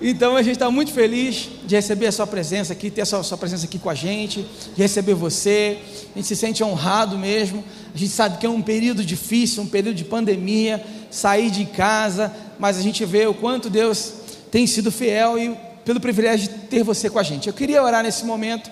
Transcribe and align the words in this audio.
Então 0.00 0.36
a 0.36 0.42
gente 0.42 0.54
está 0.54 0.70
muito 0.70 0.92
feliz 0.92 1.48
de 1.66 1.74
receber 1.74 2.06
a 2.06 2.12
sua 2.12 2.26
presença 2.26 2.72
aqui, 2.72 2.90
ter 2.90 3.02
a 3.02 3.04
sua, 3.04 3.22
sua, 3.22 3.36
presença 3.36 3.66
aqui 3.66 3.78
com 3.78 3.90
a 3.90 3.94
gente, 3.94 4.46
de 4.74 4.82
receber 4.82 5.14
você. 5.14 5.78
A 6.14 6.18
gente 6.18 6.28
se 6.28 6.36
sente 6.36 6.62
honrado 6.62 7.18
mesmo. 7.18 7.64
A 7.94 7.98
gente 7.98 8.12
sabe 8.12 8.38
que 8.38 8.46
é 8.46 8.48
um 8.48 8.62
período 8.62 9.04
difícil, 9.04 9.62
um 9.62 9.66
período 9.66 9.96
de 9.96 10.04
pandemia, 10.04 10.84
sair 11.10 11.50
de 11.50 11.64
casa, 11.66 12.32
mas 12.58 12.78
a 12.78 12.82
gente 12.82 13.04
vê 13.04 13.26
o 13.26 13.34
quanto 13.34 13.68
Deus 13.68 14.12
tem 14.50 14.66
sido 14.66 14.90
fiel 14.92 15.38
e 15.38 15.56
pelo 15.84 16.00
privilégio 16.00 16.48
de 16.48 16.54
ter 16.66 16.82
você 16.82 17.10
com 17.10 17.18
a 17.18 17.22
gente. 17.22 17.48
Eu 17.48 17.54
queria 17.54 17.82
orar 17.82 18.02
nesse 18.02 18.24
momento 18.24 18.70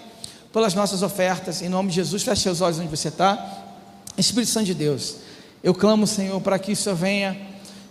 pelas 0.53 0.75
nossas 0.75 1.03
ofertas, 1.03 1.61
em 1.61 1.69
nome 1.69 1.91
de 1.91 1.97
Jesus. 1.97 2.23
Feche 2.23 2.43
seus 2.43 2.61
olhos 2.61 2.79
onde 2.79 2.89
você 2.89 3.09
está. 3.09 3.65
Espírito 4.17 4.51
Santo 4.51 4.67
de 4.67 4.75
Deus, 4.75 5.17
eu 5.63 5.75
clamo, 5.75 6.07
Senhor, 6.07 6.41
para 6.41 6.59
que 6.59 6.73
isso 6.73 6.95
venha, 6.95 7.37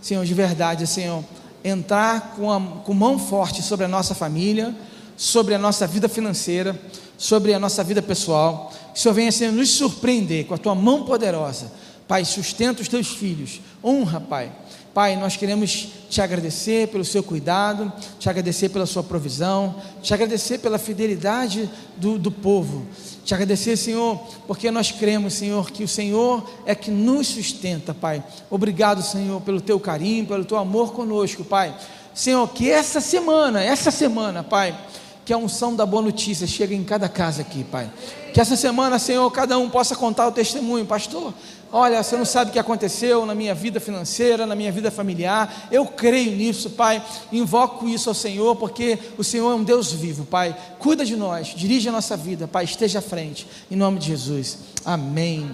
Senhor, 0.01 0.25
de 0.25 0.33
verdade, 0.33 0.87
Senhor 0.87 1.23
entrar 1.65 2.35
com, 2.35 2.51
a, 2.51 2.61
com 2.61 2.93
mão 2.93 3.17
forte 3.17 3.63
sobre 3.63 3.85
a 3.85 3.87
nossa 3.87 4.13
família, 4.13 4.73
sobre 5.17 5.55
a 5.55 5.57
nossa 5.57 5.87
vida 5.87 6.07
financeira, 6.07 6.79
sobre 7.17 7.53
a 7.53 7.59
nossa 7.59 7.83
vida 7.83 8.01
pessoal. 8.01 8.71
Que 8.93 8.99
o 8.99 9.01
Senhor 9.01 9.13
venha 9.15 9.31
Senhor, 9.31 9.51
nos 9.51 9.71
surpreender 9.71 10.45
com 10.45 10.53
a 10.53 10.57
tua 10.59 10.75
mão 10.75 11.03
poderosa. 11.05 11.71
Pai, 12.07 12.23
sustenta 12.23 12.83
os 12.83 12.87
teus 12.87 13.07
filhos. 13.07 13.59
Honra, 13.83 14.21
Pai. 14.21 14.51
Pai, 14.93 15.17
nós 15.17 15.35
queremos 15.35 15.89
te 16.09 16.21
agradecer 16.21 16.87
pelo 16.87 17.03
seu 17.03 17.21
cuidado, 17.21 17.91
te 18.19 18.29
agradecer 18.29 18.69
pela 18.69 18.85
sua 18.85 19.03
provisão, 19.03 19.75
te 20.01 20.13
agradecer 20.13 20.59
pela 20.59 20.77
fidelidade 20.77 21.69
do, 21.97 22.17
do 22.17 22.31
povo, 22.31 22.85
te 23.25 23.33
agradecer, 23.33 23.75
Senhor, 23.75 24.19
porque 24.45 24.69
nós 24.69 24.91
cremos, 24.91 25.33
Senhor, 25.33 25.71
que 25.71 25.83
o 25.83 25.87
Senhor 25.87 26.47
é 26.63 26.75
que 26.75 26.91
nos 26.91 27.25
sustenta, 27.25 27.91
Pai. 27.91 28.23
Obrigado, 28.51 29.01
Senhor, 29.01 29.41
pelo 29.41 29.59
teu 29.59 29.79
carinho, 29.79 30.27
pelo 30.27 30.45
teu 30.45 30.59
amor 30.59 30.93
conosco, 30.93 31.43
Pai. 31.43 31.75
Senhor, 32.13 32.47
que 32.49 32.69
essa 32.69 33.01
semana, 33.01 33.63
essa 33.63 33.89
semana, 33.89 34.43
Pai, 34.43 34.77
que 35.25 35.33
a 35.33 35.37
unção 35.37 35.75
da 35.75 35.87
boa 35.87 36.03
notícia 36.03 36.45
chegue 36.45 36.75
em 36.75 36.83
cada 36.83 37.09
casa 37.09 37.41
aqui, 37.41 37.63
Pai. 37.63 37.91
Que 38.31 38.39
essa 38.39 38.55
semana, 38.55 38.99
Senhor, 38.99 39.29
cada 39.31 39.57
um 39.57 39.69
possa 39.69 39.95
contar 39.95 40.27
o 40.27 40.31
testemunho, 40.31 40.85
pastor. 40.85 41.33
Olha, 41.71 42.03
você 42.03 42.15
não 42.15 42.25
sabe 42.25 42.51
o 42.51 42.53
que 42.53 42.59
aconteceu 42.59 43.25
na 43.25 43.33
minha 43.33 43.55
vida 43.55 43.79
financeira, 43.79 44.45
na 44.45 44.55
minha 44.55 44.71
vida 44.71 44.91
familiar. 44.91 45.67
Eu 45.71 45.87
creio 45.87 46.31
nisso, 46.31 46.69
Pai. 46.69 47.03
Invoco 47.31 47.89
isso 47.89 48.07
ao 48.07 48.13
Senhor, 48.13 48.55
porque 48.55 48.99
o 49.17 49.23
Senhor 49.23 49.51
é 49.51 49.55
um 49.55 49.63
Deus 49.63 49.91
vivo, 49.91 50.25
Pai. 50.25 50.55
Cuida 50.77 51.03
de 51.03 51.15
nós, 51.15 51.47
dirige 51.47 51.89
a 51.89 51.91
nossa 51.91 52.15
vida, 52.15 52.47
Pai. 52.47 52.65
Esteja 52.65 52.99
à 52.99 53.01
frente, 53.01 53.47
em 53.69 53.75
nome 53.75 53.97
de 53.97 54.07
Jesus. 54.07 54.59
Amém. 54.85 55.49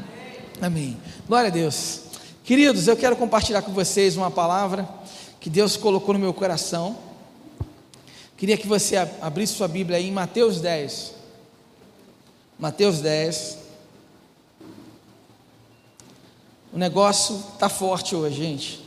Amém. 0.61 0.97
Glória 1.27 1.47
a 1.47 1.51
Deus. 1.51 2.01
Queridos, 2.43 2.87
eu 2.87 2.97
quero 2.97 3.15
compartilhar 3.15 3.61
com 3.61 3.71
vocês 3.71 4.17
uma 4.17 4.29
palavra 4.29 4.87
que 5.39 5.49
Deus 5.49 5.77
colocou 5.77 6.13
no 6.13 6.19
meu 6.19 6.33
coração. 6.33 7.10
Queria 8.41 8.57
que 8.57 8.65
você 8.65 8.97
abrisse 8.97 9.53
sua 9.53 9.67
Bíblia 9.67 9.99
aí 9.99 10.07
em 10.07 10.11
Mateus 10.11 10.59
10. 10.59 11.13
Mateus 12.57 12.99
10. 12.99 13.59
O 16.73 16.77
negócio 16.79 17.35
está 17.53 17.69
forte 17.69 18.15
hoje, 18.15 18.37
gente. 18.37 18.83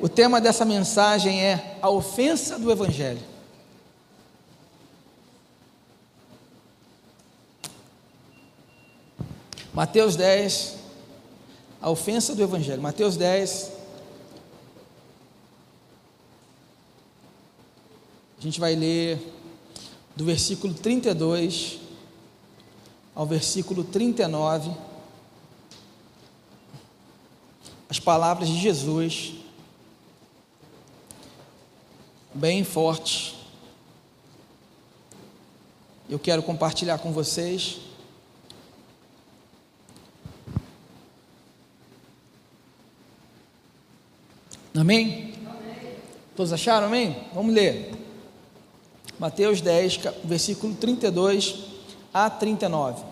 O 0.00 0.08
tema 0.08 0.40
dessa 0.40 0.64
mensagem 0.64 1.44
é 1.44 1.78
a 1.80 1.88
ofensa 1.88 2.58
do 2.58 2.72
Evangelho. 2.72 3.22
Mateus 9.72 10.16
10, 10.16 10.74
a 11.80 11.88
ofensa 11.88 12.34
do 12.34 12.42
Evangelho. 12.42 12.82
Mateus 12.82 13.16
10. 13.16 13.74
A 18.33 18.33
gente 18.44 18.60
vai 18.60 18.74
ler 18.74 19.18
do 20.14 20.22
versículo 20.22 20.74
32 20.74 21.78
ao 23.14 23.24
versículo 23.24 23.82
39 23.82 24.70
as 27.88 27.98
palavras 27.98 28.48
de 28.48 28.58
Jesus, 28.58 29.32
bem 32.34 32.64
fortes. 32.64 33.34
Eu 36.10 36.18
quero 36.18 36.42
compartilhar 36.42 36.98
com 36.98 37.12
vocês. 37.12 37.78
Amém? 44.74 45.32
amém? 45.46 45.96
Todos 46.36 46.52
acharam 46.52 46.88
amém? 46.88 47.16
Vamos 47.32 47.54
ler. 47.54 48.03
Mateus 49.18 49.60
10, 49.60 50.00
versículo 50.24 50.74
32 50.74 51.56
a 52.12 52.28
39. 52.28 53.02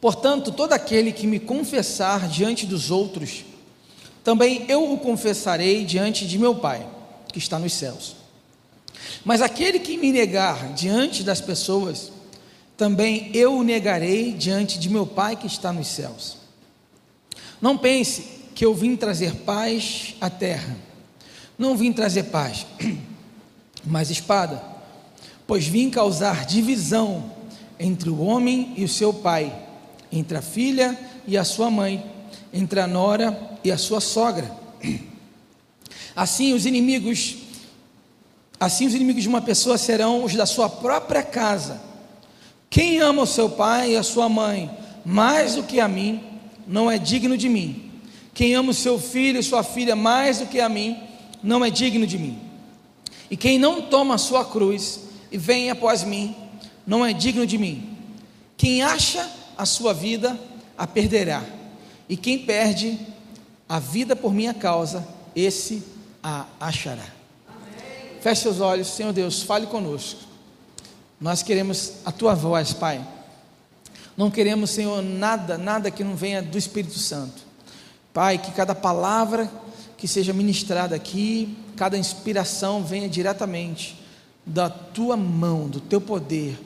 Portanto, 0.00 0.52
todo 0.52 0.72
aquele 0.72 1.12
que 1.12 1.26
me 1.26 1.40
confessar 1.40 2.28
diante 2.28 2.64
dos 2.64 2.90
outros, 2.90 3.44
também 4.22 4.64
eu 4.68 4.92
o 4.92 4.98
confessarei 4.98 5.84
diante 5.84 6.26
de 6.26 6.38
meu 6.38 6.54
Pai, 6.54 6.86
que 7.32 7.38
está 7.38 7.58
nos 7.58 7.72
céus. 7.72 8.16
Mas 9.24 9.42
aquele 9.42 9.78
que 9.78 9.96
me 9.96 10.12
negar 10.12 10.72
diante 10.74 11.22
das 11.22 11.40
pessoas, 11.40 12.12
também 12.76 13.30
eu 13.34 13.54
o 13.54 13.64
negarei 13.64 14.32
diante 14.32 14.78
de 14.78 14.88
meu 14.88 15.06
Pai 15.06 15.34
que 15.34 15.46
está 15.46 15.72
nos 15.72 15.88
céus. 15.88 16.36
Não 17.60 17.76
pense 17.76 18.38
que 18.54 18.64
eu 18.64 18.74
vim 18.74 18.96
trazer 18.96 19.34
paz 19.34 20.14
à 20.20 20.30
terra. 20.30 20.76
Não 21.58 21.76
vim 21.76 21.92
trazer 21.92 22.24
paz, 22.24 22.66
mas 23.84 24.10
espada, 24.10 24.62
pois 25.46 25.66
vim 25.66 25.90
causar 25.90 26.44
divisão 26.44 27.32
entre 27.78 28.10
o 28.10 28.20
homem 28.20 28.74
e 28.76 28.84
o 28.84 28.88
seu 28.88 29.12
pai 29.12 29.66
entre 30.10 30.36
a 30.36 30.42
filha 30.42 30.98
e 31.26 31.36
a 31.36 31.44
sua 31.44 31.70
mãe, 31.70 32.04
entre 32.52 32.80
a 32.80 32.86
nora 32.86 33.58
e 33.62 33.70
a 33.70 33.78
sua 33.78 34.00
sogra. 34.00 34.50
Assim 36.16 36.52
os 36.52 36.66
inimigos, 36.66 37.36
assim 38.58 38.86
os 38.86 38.94
inimigos 38.94 39.22
de 39.22 39.28
uma 39.28 39.40
pessoa 39.40 39.78
serão 39.78 40.24
os 40.24 40.34
da 40.34 40.46
sua 40.46 40.68
própria 40.68 41.22
casa. 41.22 41.80
Quem 42.70 43.00
ama 43.00 43.22
o 43.22 43.26
seu 43.26 43.50
pai 43.50 43.92
e 43.92 43.96
a 43.96 44.02
sua 44.02 44.28
mãe 44.28 44.70
mais 45.04 45.54
do 45.54 45.62
que 45.62 45.80
a 45.80 45.88
mim, 45.88 46.20
não 46.66 46.90
é 46.90 46.98
digno 46.98 47.36
de 47.36 47.48
mim. 47.48 47.92
Quem 48.34 48.54
ama 48.54 48.70
o 48.70 48.74
seu 48.74 48.98
filho 48.98 49.38
e 49.38 49.42
sua 49.42 49.62
filha 49.62 49.96
mais 49.96 50.38
do 50.38 50.46
que 50.46 50.60
a 50.60 50.68
mim, 50.68 50.96
não 51.42 51.64
é 51.64 51.70
digno 51.70 52.06
de 52.06 52.18
mim. 52.18 52.38
E 53.30 53.36
quem 53.36 53.58
não 53.58 53.82
toma 53.82 54.14
a 54.14 54.18
sua 54.18 54.44
cruz 54.44 55.00
e 55.30 55.36
vem 55.36 55.70
após 55.70 56.02
mim, 56.02 56.34
não 56.86 57.04
é 57.04 57.12
digno 57.12 57.46
de 57.46 57.58
mim. 57.58 57.96
Quem 58.56 58.82
acha 58.82 59.30
a 59.56 59.66
sua 59.66 59.92
vida 59.92 60.38
a 60.76 60.86
perderá, 60.86 61.44
e 62.08 62.16
quem 62.16 62.38
perde 62.38 62.98
a 63.68 63.78
vida 63.78 64.16
por 64.16 64.32
minha 64.32 64.54
causa, 64.54 65.06
esse 65.34 65.82
a 66.22 66.46
achará. 66.58 67.04
Amém. 67.48 68.20
Feche 68.20 68.42
seus 68.42 68.60
olhos, 68.60 68.88
Senhor 68.88 69.12
Deus, 69.12 69.42
fale 69.42 69.66
conosco. 69.66 70.20
Nós 71.20 71.42
queremos 71.42 71.94
a 72.04 72.12
tua 72.12 72.34
voz, 72.34 72.72
Pai. 72.72 73.04
Não 74.16 74.30
queremos, 74.30 74.70
Senhor, 74.70 75.02
nada, 75.02 75.58
nada 75.58 75.90
que 75.90 76.02
não 76.02 76.16
venha 76.16 76.40
do 76.40 76.56
Espírito 76.56 76.98
Santo. 76.98 77.42
Pai, 78.12 78.38
que 78.38 78.50
cada 78.52 78.74
palavra 78.74 79.50
que 79.98 80.06
seja 80.06 80.32
ministrada 80.32 80.94
aqui, 80.94 81.58
cada 81.76 81.98
inspiração 81.98 82.84
venha 82.84 83.08
diretamente 83.08 83.98
da 84.46 84.70
tua 84.70 85.16
mão, 85.16 85.68
do 85.68 85.80
teu 85.80 86.00
poder, 86.00 86.56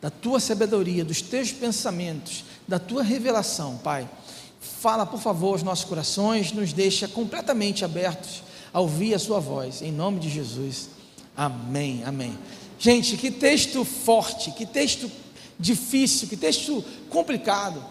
da 0.00 0.10
tua 0.10 0.40
sabedoria, 0.40 1.04
dos 1.04 1.20
teus 1.20 1.52
pensamentos, 1.52 2.44
da 2.66 2.78
tua 2.78 3.02
revelação, 3.02 3.76
Pai. 3.76 4.08
Fala, 4.60 5.04
por 5.04 5.20
favor, 5.20 5.52
aos 5.52 5.62
nossos 5.62 5.84
corações, 5.84 6.50
nos 6.50 6.72
deixa 6.72 7.06
completamente 7.06 7.84
abertos 7.84 8.42
a 8.72 8.80
ouvir 8.80 9.14
a 9.14 9.18
Sua 9.18 9.38
voz, 9.38 9.82
em 9.82 9.92
nome 9.92 10.18
de 10.18 10.30
Jesus. 10.30 10.88
Amém, 11.36 12.02
amém. 12.04 12.36
Gente, 12.78 13.16
que 13.16 13.30
texto 13.30 13.84
forte, 13.84 14.50
que 14.52 14.64
texto 14.64 15.10
difícil, 15.58 16.26
que 16.26 16.36
texto 16.36 16.84
complicado, 17.10 17.84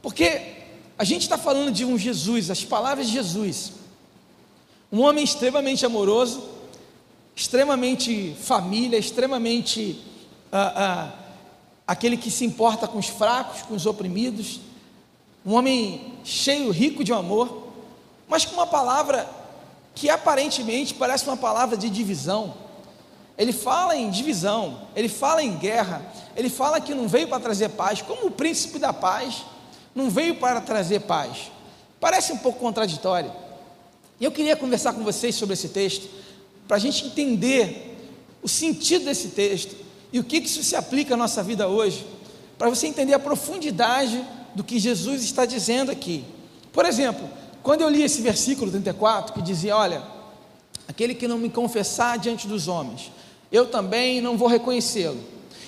porque 0.00 0.56
a 0.96 1.04
gente 1.04 1.22
está 1.22 1.36
falando 1.36 1.70
de 1.70 1.84
um 1.84 1.98
Jesus, 1.98 2.50
as 2.50 2.64
palavras 2.64 3.08
de 3.08 3.12
Jesus, 3.12 3.72
um 4.90 5.02
homem 5.02 5.22
extremamente 5.22 5.84
amoroso, 5.84 6.42
extremamente 7.36 8.34
família, 8.40 8.98
extremamente. 8.98 10.02
Uh, 10.50 11.12
uh, 11.12 11.28
aquele 11.88 12.18
que 12.18 12.30
se 12.30 12.44
importa 12.44 12.86
com 12.86 12.98
os 12.98 13.08
fracos, 13.08 13.62
com 13.62 13.74
os 13.74 13.86
oprimidos, 13.86 14.60
um 15.44 15.54
homem 15.54 16.12
cheio, 16.22 16.70
rico 16.70 17.02
de 17.02 17.14
amor, 17.14 17.68
mas 18.28 18.44
com 18.44 18.52
uma 18.52 18.66
palavra 18.66 19.26
que 19.94 20.10
aparentemente 20.10 20.92
parece 20.92 21.26
uma 21.26 21.36
palavra 21.36 21.78
de 21.78 21.88
divisão. 21.88 22.54
Ele 23.38 23.52
fala 23.52 23.96
em 23.96 24.10
divisão, 24.10 24.82
ele 24.94 25.08
fala 25.08 25.42
em 25.42 25.56
guerra, 25.56 26.02
ele 26.36 26.50
fala 26.50 26.78
que 26.78 26.94
não 26.94 27.08
veio 27.08 27.26
para 27.26 27.40
trazer 27.40 27.70
paz, 27.70 28.02
como 28.02 28.26
o 28.26 28.30
príncipe 28.30 28.78
da 28.78 28.92
paz 28.92 29.44
não 29.94 30.10
veio 30.10 30.34
para 30.34 30.60
trazer 30.60 31.00
paz. 31.00 31.50
Parece 31.98 32.32
um 32.32 32.38
pouco 32.38 32.58
contraditório. 32.58 33.32
E 34.20 34.24
eu 34.24 34.32
queria 34.32 34.56
conversar 34.56 34.92
com 34.92 35.02
vocês 35.02 35.34
sobre 35.34 35.54
esse 35.54 35.68
texto, 35.68 36.08
para 36.66 36.76
a 36.76 36.80
gente 36.80 37.06
entender 37.06 37.96
o 38.42 38.48
sentido 38.48 39.04
desse 39.04 39.28
texto 39.28 39.76
e 40.12 40.18
o 40.18 40.24
que, 40.24 40.38
isso 40.38 40.62
se 40.62 40.74
aplica 40.74 41.14
à 41.14 41.16
nossa 41.16 41.42
vida 41.42 41.68
hoje, 41.68 42.06
para 42.56 42.68
você 42.68 42.86
entender 42.86 43.14
a 43.14 43.18
profundidade 43.18 44.24
do 44.54 44.64
que 44.64 44.78
Jesus 44.78 45.22
está 45.22 45.46
dizendo 45.46 45.90
aqui. 45.90 46.24
Por 46.72 46.84
exemplo, 46.84 47.28
quando 47.62 47.82
eu 47.82 47.88
li 47.88 48.02
esse 48.02 48.20
versículo 48.20 48.70
34, 48.70 49.34
que 49.34 49.42
dizia: 49.42 49.76
Olha, 49.76 50.02
aquele 50.88 51.14
que 51.14 51.28
não 51.28 51.38
me 51.38 51.48
confessar 51.48 52.18
diante 52.18 52.48
dos 52.48 52.66
homens, 52.66 53.12
eu 53.52 53.66
também 53.66 54.20
não 54.20 54.36
vou 54.36 54.48
reconhecê-lo. 54.48 55.22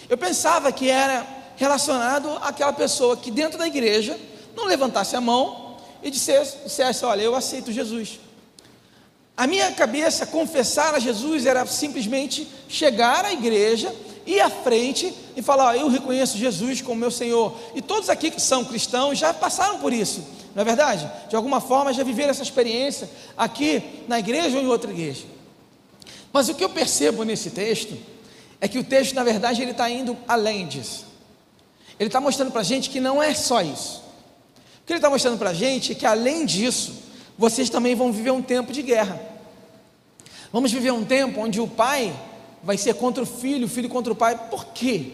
Eu 0.09 0.19
pensava 0.19 0.73
que 0.73 0.91
era 0.91 1.27
relacionado 1.57 2.31
àquela 2.41 2.73
pessoa 2.73 3.17
que 3.17 3.31
dentro 3.31 3.59
da 3.59 3.67
igreja 3.67 4.19
não 4.57 4.65
levantasse 4.65 5.15
a 5.15 5.21
mão 5.21 5.77
e 6.03 6.11
dissesse, 6.11 6.57
dissesse 6.65 7.05
Olha, 7.05 7.23
eu 7.23 7.35
aceito 7.35 7.71
Jesus. 7.71 8.19
A 9.37 9.47
minha 9.47 9.73
cabeça, 9.73 10.27
confessar 10.27 10.95
a 10.95 10.99
Jesus 10.99 11.47
era 11.47 11.65
simplesmente 11.67 12.47
chegar 12.69 13.25
à 13.25 13.33
igreja, 13.33 13.95
ir 14.27 14.41
à 14.41 14.51
frente 14.51 15.13
e 15.37 15.43
falar: 15.43 15.77
Eu 15.77 15.89
reconheço 15.89 16.37
Jesus 16.37 16.83
como 16.83 17.01
meu 17.01 17.11
Senhor. 17.11 17.57
E 17.75 17.81
todos 17.81 18.09
aqui 18.09 18.31
que 18.31 18.41
são 18.41 18.65
cristãos 18.65 19.19
já 19.19 19.33
passaram 19.33 19.79
por 19.79 19.93
isso, 19.93 20.23
não 20.55 20.63
é 20.63 20.65
verdade? 20.65 21.11
De 21.29 21.37
alguma 21.37 21.61
forma 21.61 21.93
já 21.93 22.05
viveram 22.05 22.31
essa 22.31 22.43
experiência 22.43 23.09
aqui 23.37 24.05
na 24.07 24.19
igreja 24.19 24.57
ou 24.57 24.63
em 24.63 24.67
outra 24.67 24.91
igreja. 24.91 25.25
Mas 26.33 26.49
o 26.49 26.55
que 26.55 26.63
eu 26.63 26.69
percebo 26.69 27.25
nesse 27.25 27.51
texto 27.51 27.97
é 28.61 28.69
que 28.69 28.79
o 28.79 28.85
texto, 28.85 29.15
na 29.15 29.25
verdade, 29.25 29.63
ele 29.63 29.71
está 29.73 29.89
indo 29.89 30.17
além 30.29 30.67
disso. 30.67 31.07
Ele 31.99 32.09
está 32.09 32.21
mostrando 32.21 32.53
para 32.53 32.61
a 32.61 32.65
gente 32.65 32.91
que 32.91 33.01
não 33.01 33.23
é 33.23 33.35
só 33.35 33.63
isso. 33.63 34.03
O 34.83 34.87
que 34.87 34.93
ele 34.93 34.99
está 34.99 35.11
mostrando 35.11 35.39
para 35.39 35.51
a 35.51 35.55
gente 35.55 35.93
é 35.93 35.95
que, 35.95 36.07
além 36.07 36.45
disso, 36.47 36.93
vocês 37.41 37.71
também 37.71 37.95
vão 37.95 38.13
viver 38.13 38.33
um 38.33 38.43
tempo 38.43 38.71
de 38.71 38.83
guerra. 38.83 39.19
Vamos 40.53 40.71
viver 40.71 40.91
um 40.91 41.07
tempo 41.07 41.41
onde 41.41 41.59
o 41.59 41.67
pai 41.67 42.15
vai 42.63 42.77
ser 42.77 42.93
contra 42.93 43.23
o 43.23 43.27
filho, 43.27 43.65
o 43.65 43.69
filho 43.69 43.89
contra 43.89 44.13
o 44.13 44.17
pai. 44.17 44.37
Por 44.51 44.67
quê? 44.67 45.13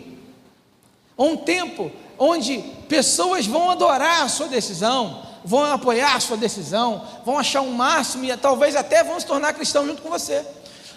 Um 1.17 1.37
tempo 1.37 1.89
onde 2.19 2.59
pessoas 2.89 3.47
vão 3.47 3.71
adorar 3.71 4.23
a 4.23 4.29
sua 4.29 4.49
decisão, 4.49 5.23
vão 5.45 5.63
apoiar 5.67 6.17
a 6.17 6.21
sua 6.21 6.37
decisão, 6.37 7.01
vão 7.25 7.39
achar 7.39 7.61
um 7.61 7.71
máximo 7.71 8.25
e 8.25 8.37
talvez 8.37 8.75
até 8.75 9.05
vão 9.05 9.21
se 9.21 9.27
tornar 9.27 9.53
cristão 9.53 9.87
junto 9.87 10.03
com 10.03 10.11
você. 10.11 10.45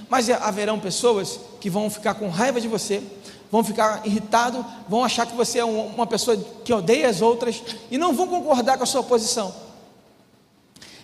Mas 0.09 0.31
haverão 0.31 0.79
pessoas 0.79 1.39
que 1.61 1.69
vão 1.69 1.91
ficar 1.91 2.15
com 2.15 2.27
raiva 2.27 2.59
de 2.59 2.67
você, 2.67 3.03
vão 3.51 3.63
ficar 3.63 4.01
irritados, 4.03 4.65
vão 4.87 5.03
achar 5.03 5.27
que 5.27 5.35
você 5.35 5.59
é 5.59 5.63
uma 5.63 6.07
pessoa 6.07 6.35
que 6.65 6.73
odeia 6.73 7.07
as 7.07 7.21
outras 7.21 7.61
e 7.91 7.99
não 7.99 8.13
vão 8.13 8.25
concordar 8.25 8.77
com 8.77 8.83
a 8.83 8.87
sua 8.87 9.03
posição. 9.03 9.68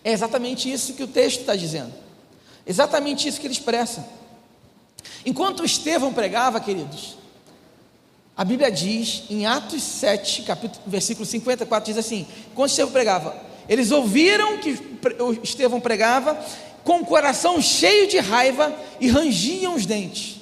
É 0.06 0.12
exatamente 0.12 0.72
isso 0.72 0.94
que 0.94 1.02
o 1.02 1.08
texto 1.08 1.40
está 1.40 1.56
dizendo. 1.56 1.92
Exatamente 2.64 3.28
isso 3.28 3.42
que 3.42 3.48
ele 3.48 3.56
expressa. 3.56 4.08
Enquanto 5.26 5.66
Estevão 5.66 6.14
pregava, 6.14 6.60
queridos, 6.60 7.18
a 8.38 8.46
Bíblia 8.46 8.70
diz, 8.70 9.24
em 9.32 9.48
Atos 9.48 9.82
7, 9.82 10.44
capítulo, 10.44 10.84
versículo 10.86 11.26
54, 11.26 11.92
diz 11.92 11.98
assim: 11.98 12.28
enquanto 12.52 12.70
Estevão 12.70 12.92
pregava, 12.92 13.36
eles 13.68 13.90
ouviram 13.90 14.60
que 14.60 14.80
Estevão 15.42 15.82
pregava 15.82 16.40
com 16.84 17.00
o 17.00 17.06
coração 17.06 17.60
cheio 17.60 18.08
de 18.08 18.20
raiva 18.20 18.78
e 19.02 19.08
rangiam 19.08 19.74
os 19.74 19.88
dentes. 19.88 20.36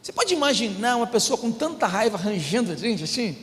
Você 0.00 0.12
pode 0.12 0.32
imaginar 0.32 0.98
uma 0.98 1.06
pessoa 1.08 1.36
com 1.36 1.50
tanta 1.50 1.84
raiva 1.88 2.16
rangendo 2.16 2.72
os 2.72 2.80
dentes 2.80 3.10
assim? 3.10 3.36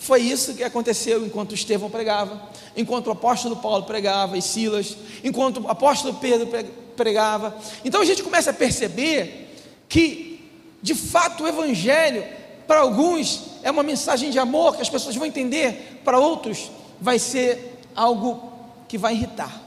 Foi 0.00 0.22
isso 0.22 0.54
que 0.54 0.64
aconteceu 0.64 1.26
enquanto 1.26 1.54
Estevão 1.54 1.90
pregava, 1.90 2.48
enquanto 2.74 3.08
o 3.08 3.10
apóstolo 3.10 3.56
Paulo 3.56 3.84
pregava 3.84 4.38
e 4.38 4.40
Silas, 4.40 4.96
enquanto 5.22 5.60
o 5.60 5.68
apóstolo 5.68 6.14
Pedro 6.14 6.48
pregava. 6.96 7.54
Então 7.84 8.00
a 8.00 8.04
gente 8.06 8.22
começa 8.22 8.48
a 8.48 8.54
perceber 8.54 9.54
que, 9.90 10.50
de 10.80 10.94
fato, 10.94 11.44
o 11.44 11.48
Evangelho, 11.48 12.24
para 12.66 12.80
alguns, 12.80 13.42
é 13.62 13.70
uma 13.70 13.82
mensagem 13.82 14.30
de 14.30 14.38
amor 14.38 14.74
que 14.74 14.80
as 14.80 14.88
pessoas 14.88 15.14
vão 15.16 15.26
entender, 15.26 16.00
para 16.02 16.18
outros, 16.18 16.70
vai 16.98 17.18
ser 17.18 17.78
algo 17.94 18.50
que 18.88 18.96
vai 18.96 19.12
irritar, 19.12 19.60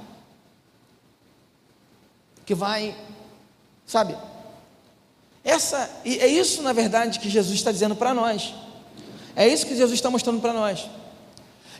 que 2.44 2.56
vai, 2.56 2.95
sabe? 3.86 4.18
Essa, 5.44 5.91
é 6.03 6.25
isso, 6.25 6.63
na 6.63 6.74
verdade, 6.74 7.19
que 7.19 7.29
Jesus 7.29 7.53
está 7.56 7.71
dizendo 7.71 7.95
para 7.95 8.15
nós. 8.15 8.62
É 9.35 9.47
isso 9.47 9.65
que 9.65 9.75
Jesus 9.75 9.94
está 9.94 10.09
mostrando 10.09 10.39
para 10.39 10.53
nós. 10.53 10.88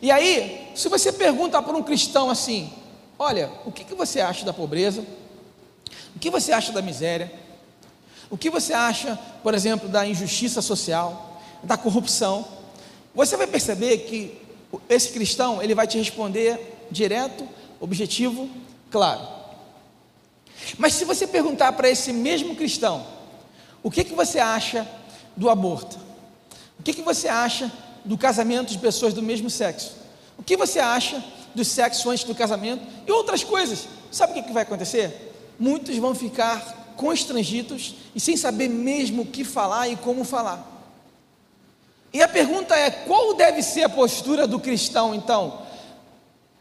E 0.02 0.12
aí, 0.12 0.72
se 0.76 0.90
você 0.90 1.12
pergunta 1.12 1.62
para 1.62 1.76
um 1.76 1.84
cristão 1.84 2.30
assim: 2.30 2.72
Olha, 3.18 3.50
o 3.66 3.72
que, 3.72 3.84
que 3.84 3.96
você 3.96 4.20
acha 4.20 4.44
da 4.44 4.52
pobreza? 4.52 5.06
O 6.16 6.20
que 6.20 6.30
você 6.30 6.52
acha 6.52 6.72
da 6.72 6.82
miséria? 6.82 7.32
O 8.30 8.38
que 8.38 8.50
você 8.50 8.74
acha, 8.74 9.18
por 9.42 9.54
exemplo, 9.54 9.88
da 9.88 10.06
injustiça 10.06 10.62
social, 10.62 11.42
da 11.62 11.78
corrupção? 11.78 12.46
Você 13.14 13.38
vai 13.38 13.48
perceber 13.48 14.00
que 14.00 14.42
esse 14.90 15.10
cristão 15.10 15.62
ele 15.62 15.76
vai 15.76 15.86
te 15.86 15.98
responder 15.98 16.86
direto, 16.90 17.48
objetivo, 17.80 18.50
claro. 18.90 19.22
Mas 20.78 20.94
se 20.94 21.06
você 21.06 21.28
perguntar 21.28 21.74
para 21.74 21.90
esse 21.90 22.12
mesmo 22.12 22.56
cristão, 22.56 23.06
o 23.84 23.92
que, 23.92 24.04
que 24.04 24.14
você 24.14 24.40
acha 24.40 24.88
do 25.38 25.50
aborto? 25.50 25.98
O 26.80 26.84
que, 26.84 26.94
que 26.94 27.02
você 27.02 27.28
acha 27.28 27.72
do 28.04 28.18
casamento 28.18 28.70
de 28.70 28.78
pessoas 28.78 29.14
do 29.14 29.22
mesmo 29.22 29.50
sexo? 29.50 29.96
O 30.38 30.44
que 30.44 30.58
você 30.58 30.80
acha 30.80 31.24
do 31.54 31.64
sexo 31.64 32.10
antes 32.10 32.24
do 32.24 32.36
casamento? 32.36 32.86
E 33.08 33.12
outras 33.12 33.44
coisas. 33.44 33.88
Sabe 34.12 34.32
o 34.32 34.36
que, 34.36 34.44
que 34.44 34.54
vai 34.54 34.64
acontecer? 34.64 35.34
Muitos 35.60 35.96
vão 35.98 36.14
ficar 36.14 36.94
constrangidos 36.96 37.96
e 38.14 38.20
sem 38.20 38.38
saber 38.38 38.68
mesmo 38.68 39.24
o 39.24 39.26
que 39.26 39.44
falar 39.44 39.88
e 39.88 39.96
como 39.96 40.24
falar. 40.24 40.72
E 42.12 42.22
a 42.22 42.28
pergunta 42.28 42.76
é: 42.76 42.90
qual 42.92 43.34
deve 43.34 43.64
ser 43.64 43.84
a 43.84 43.90
postura 43.90 44.46
do 44.46 44.60
cristão 44.60 45.16
então? 45.16 45.62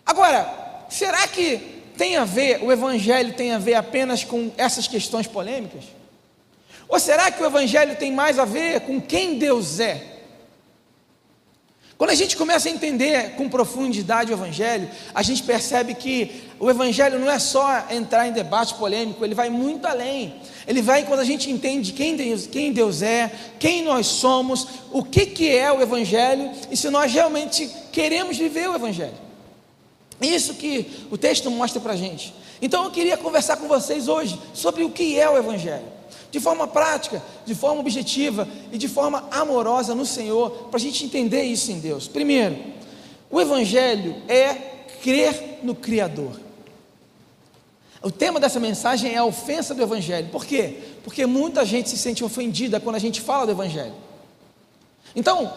Agora, 0.04 0.84
será 0.88 1.26
que 1.28 1.82
tem 1.96 2.16
a 2.16 2.24
ver, 2.24 2.62
o 2.62 2.72
evangelho 2.72 3.34
tem 3.34 3.52
a 3.52 3.58
ver 3.58 3.74
apenas 3.74 4.24
com 4.24 4.50
essas 4.56 4.88
questões 4.88 5.26
polêmicas? 5.26 5.84
Ou 6.92 7.00
será 7.00 7.30
que 7.30 7.42
o 7.42 7.46
Evangelho 7.46 7.96
tem 7.96 8.12
mais 8.12 8.38
a 8.38 8.44
ver 8.44 8.82
com 8.82 9.00
quem 9.00 9.38
Deus 9.38 9.80
é? 9.80 10.08
Quando 11.96 12.10
a 12.10 12.14
gente 12.14 12.36
começa 12.36 12.68
a 12.68 12.70
entender 12.70 13.30
com 13.30 13.48
profundidade 13.48 14.30
o 14.30 14.34
Evangelho, 14.34 14.90
a 15.14 15.22
gente 15.22 15.42
percebe 15.42 15.94
que 15.94 16.42
o 16.60 16.68
Evangelho 16.68 17.18
não 17.18 17.30
é 17.30 17.38
só 17.38 17.86
entrar 17.90 18.28
em 18.28 18.32
debate 18.32 18.74
polêmico, 18.74 19.24
ele 19.24 19.34
vai 19.34 19.48
muito 19.48 19.86
além. 19.86 20.34
Ele 20.66 20.82
vai 20.82 21.04
quando 21.04 21.20
a 21.20 21.24
gente 21.24 21.50
entende 21.50 21.94
quem 21.94 22.14
Deus, 22.14 22.46
quem 22.46 22.74
Deus 22.74 23.00
é, 23.00 23.32
quem 23.58 23.82
nós 23.82 24.06
somos, 24.06 24.66
o 24.90 25.02
que, 25.02 25.24
que 25.24 25.48
é 25.48 25.72
o 25.72 25.80
Evangelho 25.80 26.50
e 26.70 26.76
se 26.76 26.90
nós 26.90 27.10
realmente 27.10 27.70
queremos 27.90 28.36
viver 28.36 28.68
o 28.68 28.74
Evangelho. 28.74 29.16
Isso 30.20 30.52
que 30.52 31.06
o 31.10 31.16
texto 31.16 31.50
mostra 31.50 31.80
para 31.80 31.94
a 31.94 31.96
gente. 31.96 32.34
Então 32.60 32.84
eu 32.84 32.90
queria 32.90 33.16
conversar 33.16 33.56
com 33.56 33.66
vocês 33.66 34.08
hoje 34.08 34.38
sobre 34.52 34.84
o 34.84 34.90
que 34.90 35.18
é 35.18 35.30
o 35.30 35.38
Evangelho 35.38 36.01
de 36.32 36.40
forma 36.40 36.66
prática, 36.66 37.22
de 37.44 37.54
forma 37.54 37.80
objetiva 37.80 38.48
e 38.72 38.78
de 38.78 38.88
forma 38.88 39.28
amorosa 39.30 39.94
no 39.94 40.06
Senhor, 40.06 40.50
para 40.70 40.78
a 40.78 40.80
gente 40.80 41.04
entender 41.04 41.42
isso 41.42 41.70
em 41.70 41.78
Deus. 41.78 42.08
Primeiro, 42.08 42.56
o 43.30 43.38
Evangelho 43.38 44.16
é 44.26 44.54
crer 45.02 45.60
no 45.62 45.74
Criador. 45.74 46.40
O 48.02 48.10
tema 48.10 48.40
dessa 48.40 48.58
mensagem 48.58 49.12
é 49.12 49.18
a 49.18 49.24
ofensa 49.26 49.74
do 49.74 49.82
Evangelho. 49.82 50.28
Por 50.30 50.46
quê? 50.46 50.78
Porque 51.04 51.26
muita 51.26 51.66
gente 51.66 51.90
se 51.90 51.98
sente 51.98 52.24
ofendida 52.24 52.80
quando 52.80 52.96
a 52.96 52.98
gente 52.98 53.20
fala 53.20 53.44
do 53.44 53.52
Evangelho. 53.52 53.94
Então, 55.14 55.52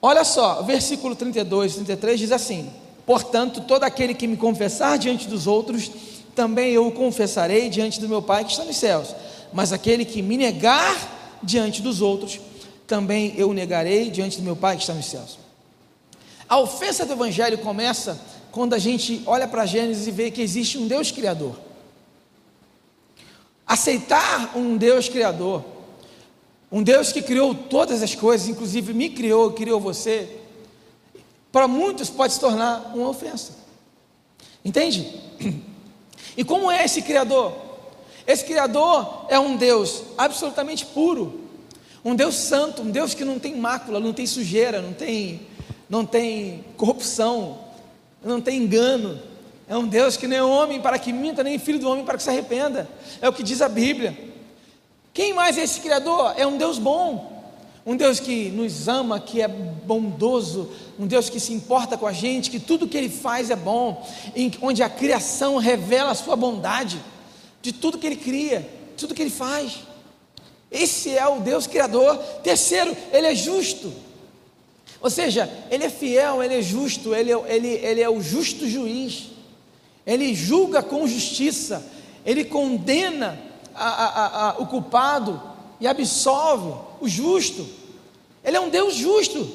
olha 0.00 0.22
só, 0.22 0.62
versículo 0.62 1.16
32 1.16 1.72
e 1.72 1.74
33 1.74 2.20
diz 2.20 2.30
assim: 2.32 2.70
Portanto, 3.04 3.62
todo 3.62 3.82
aquele 3.82 4.14
que 4.14 4.28
me 4.28 4.36
confessar 4.36 4.96
diante 4.96 5.26
dos 5.26 5.48
outros, 5.48 5.90
também 6.34 6.72
eu 6.72 6.86
o 6.86 6.92
confessarei 6.92 7.68
diante 7.68 8.00
do 8.00 8.08
meu 8.08 8.22
Pai 8.22 8.44
que 8.44 8.50
está 8.52 8.64
nos 8.64 8.76
céus 8.76 9.14
mas 9.52 9.72
aquele 9.72 10.04
que 10.04 10.22
me 10.22 10.36
negar 10.36 11.38
diante 11.42 11.82
dos 11.82 12.00
outros, 12.00 12.40
também 12.86 13.34
eu 13.36 13.50
o 13.50 13.52
negarei 13.52 14.10
diante 14.10 14.38
do 14.38 14.42
meu 14.42 14.56
Pai 14.56 14.76
que 14.76 14.82
está 14.82 14.94
nos 14.94 15.06
céus. 15.06 15.38
A 16.48 16.58
ofensa 16.58 17.04
do 17.04 17.12
Evangelho 17.12 17.58
começa 17.58 18.18
quando 18.50 18.74
a 18.74 18.78
gente 18.78 19.22
olha 19.26 19.46
para 19.46 19.66
Gênesis 19.66 20.06
e 20.06 20.10
vê 20.10 20.30
que 20.30 20.42
existe 20.42 20.78
um 20.78 20.86
Deus 20.86 21.10
Criador. 21.10 21.58
Aceitar 23.66 24.56
um 24.56 24.76
Deus 24.76 25.08
Criador, 25.08 25.64
um 26.70 26.82
Deus 26.82 27.12
que 27.12 27.22
criou 27.22 27.54
todas 27.54 28.02
as 28.02 28.14
coisas, 28.14 28.48
inclusive 28.48 28.92
me 28.92 29.10
criou, 29.10 29.52
criou 29.52 29.80
você, 29.80 30.38
para 31.50 31.68
muitos 31.68 32.08
pode 32.10 32.32
se 32.32 32.40
tornar 32.40 32.92
uma 32.94 33.08
ofensa. 33.08 33.52
Entende? 34.64 35.20
E 36.36 36.44
como 36.44 36.70
é 36.70 36.84
esse 36.84 37.02
Criador? 37.02 37.52
Esse 38.26 38.44
Criador 38.44 39.26
é 39.28 39.38
um 39.38 39.56
Deus 39.56 40.02
absolutamente 40.16 40.86
puro, 40.86 41.40
um 42.04 42.14
Deus 42.14 42.34
santo, 42.34 42.82
um 42.82 42.90
Deus 42.90 43.14
que 43.14 43.24
não 43.24 43.38
tem 43.38 43.56
mácula, 43.56 44.00
não 44.00 44.12
tem 44.12 44.26
sujeira, 44.26 44.80
não 44.80 44.92
tem, 44.92 45.42
não 45.88 46.04
tem 46.04 46.64
corrupção, 46.76 47.58
não 48.24 48.40
tem 48.40 48.62
engano, 48.62 49.20
É 49.68 49.76
um 49.76 49.86
Deus 49.86 50.16
que 50.18 50.26
nem 50.26 50.38
é 50.38 50.42
homem 50.42 50.82
para 50.82 50.98
que 50.98 51.12
minta, 51.12 51.42
nem 51.42 51.58
filho 51.58 51.78
do 51.78 51.88
homem 51.88 52.04
para 52.04 52.18
que 52.18 52.22
se 52.22 52.28
arrependa. 52.28 52.88
É 53.22 53.28
o 53.28 53.32
que 53.32 53.42
diz 53.42 53.62
a 53.62 53.68
Bíblia. 53.68 54.16
Quem 55.14 55.32
mais 55.32 55.56
é 55.56 55.62
esse 55.62 55.80
Criador? 55.80 56.34
É 56.36 56.46
um 56.46 56.58
Deus 56.58 56.78
bom. 56.78 57.31
Um 57.84 57.96
Deus 57.96 58.20
que 58.20 58.48
nos 58.50 58.86
ama, 58.86 59.18
que 59.18 59.42
é 59.42 59.48
bondoso, 59.48 60.70
um 60.98 61.06
Deus 61.06 61.28
que 61.28 61.40
se 61.40 61.52
importa 61.52 61.98
com 61.98 62.06
a 62.06 62.12
gente, 62.12 62.48
que 62.48 62.60
tudo 62.60 62.86
que 62.86 62.96
Ele 62.96 63.08
faz 63.08 63.50
é 63.50 63.56
bom, 63.56 64.06
onde 64.60 64.84
a 64.84 64.88
criação 64.88 65.56
revela 65.56 66.12
a 66.12 66.14
sua 66.14 66.36
bondade, 66.36 67.02
de 67.60 67.72
tudo 67.72 67.98
que 67.98 68.06
Ele 68.06 68.16
cria, 68.16 68.60
de 68.60 68.96
tudo 68.96 69.14
que 69.14 69.22
Ele 69.22 69.30
faz. 69.30 69.80
Esse 70.70 71.10
é 71.16 71.26
o 71.26 71.40
Deus 71.40 71.66
Criador. 71.66 72.16
Terceiro, 72.42 72.96
Ele 73.12 73.26
é 73.26 73.34
justo. 73.34 73.92
Ou 75.00 75.10
seja, 75.10 75.50
Ele 75.68 75.84
é 75.84 75.90
fiel, 75.90 76.40
Ele 76.40 76.54
é 76.54 76.62
justo, 76.62 77.12
Ele 77.12 77.32
é, 77.32 77.54
ele, 77.54 77.68
ele 77.68 78.00
é 78.00 78.08
o 78.08 78.22
justo 78.22 78.68
juiz. 78.68 79.30
Ele 80.06 80.32
julga 80.34 80.84
com 80.84 81.06
justiça, 81.06 81.84
Ele 82.24 82.44
condena 82.44 83.40
a, 83.74 83.88
a, 83.88 84.50
a, 84.50 84.58
o 84.58 84.66
culpado 84.66 85.42
e 85.80 85.86
absolve 85.88 86.91
o 87.02 87.08
justo. 87.08 87.66
Ele 88.44 88.56
é 88.56 88.60
um 88.60 88.68
Deus 88.68 88.94
justo. 88.94 89.46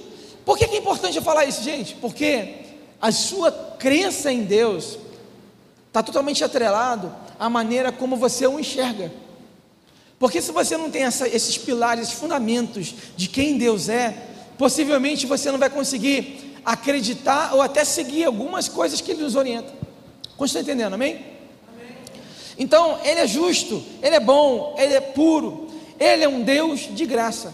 Por 0.45 0.57
que, 0.57 0.65
é 0.65 0.77
importante 0.77 1.15
eu 1.15 1.23
falar 1.23 1.45
isso, 1.45 1.63
gente? 1.63 1.95
Porque 1.95 2.55
a 3.01 3.11
sua 3.11 3.51
crença 3.51 4.31
em 4.31 4.43
Deus 4.43 4.97
está 5.87 6.03
totalmente 6.03 6.43
atrelado 6.43 7.13
à 7.39 7.49
maneira 7.49 7.91
como 7.91 8.17
você 8.17 8.45
o 8.45 8.59
enxerga. 8.59 9.11
Porque 10.19 10.41
se 10.41 10.51
você 10.51 10.75
não 10.75 10.91
tem 10.91 11.03
essa, 11.03 11.27
esses 11.27 11.57
pilares, 11.57 12.07
esses 12.07 12.19
fundamentos 12.19 12.93
de 13.15 13.27
quem 13.27 13.57
Deus 13.57 13.87
é, 13.87 14.15
possivelmente 14.57 15.25
você 15.25 15.51
não 15.51 15.59
vai 15.59 15.69
conseguir 15.69 16.59
acreditar 16.65 17.53
ou 17.53 17.61
até 17.61 17.85
seguir 17.85 18.25
algumas 18.25 18.67
coisas 18.67 18.99
que 18.99 19.11
Ele 19.11 19.23
nos 19.23 19.35
orienta. 19.35 19.73
Estão 20.43 20.61
entendendo, 20.61 20.93
amém? 20.93 21.13
amém? 21.13 21.95
Então, 22.57 22.99
Ele 23.03 23.21
é 23.21 23.27
justo, 23.27 23.83
Ele 24.01 24.15
é 24.15 24.19
bom, 24.19 24.75
Ele 24.77 24.93
é 24.93 25.01
puro, 25.01 25.66
Ele 25.99 26.23
é 26.23 26.29
um 26.29 26.43
Deus 26.43 26.89
de 26.93 27.05
graça. 27.05 27.53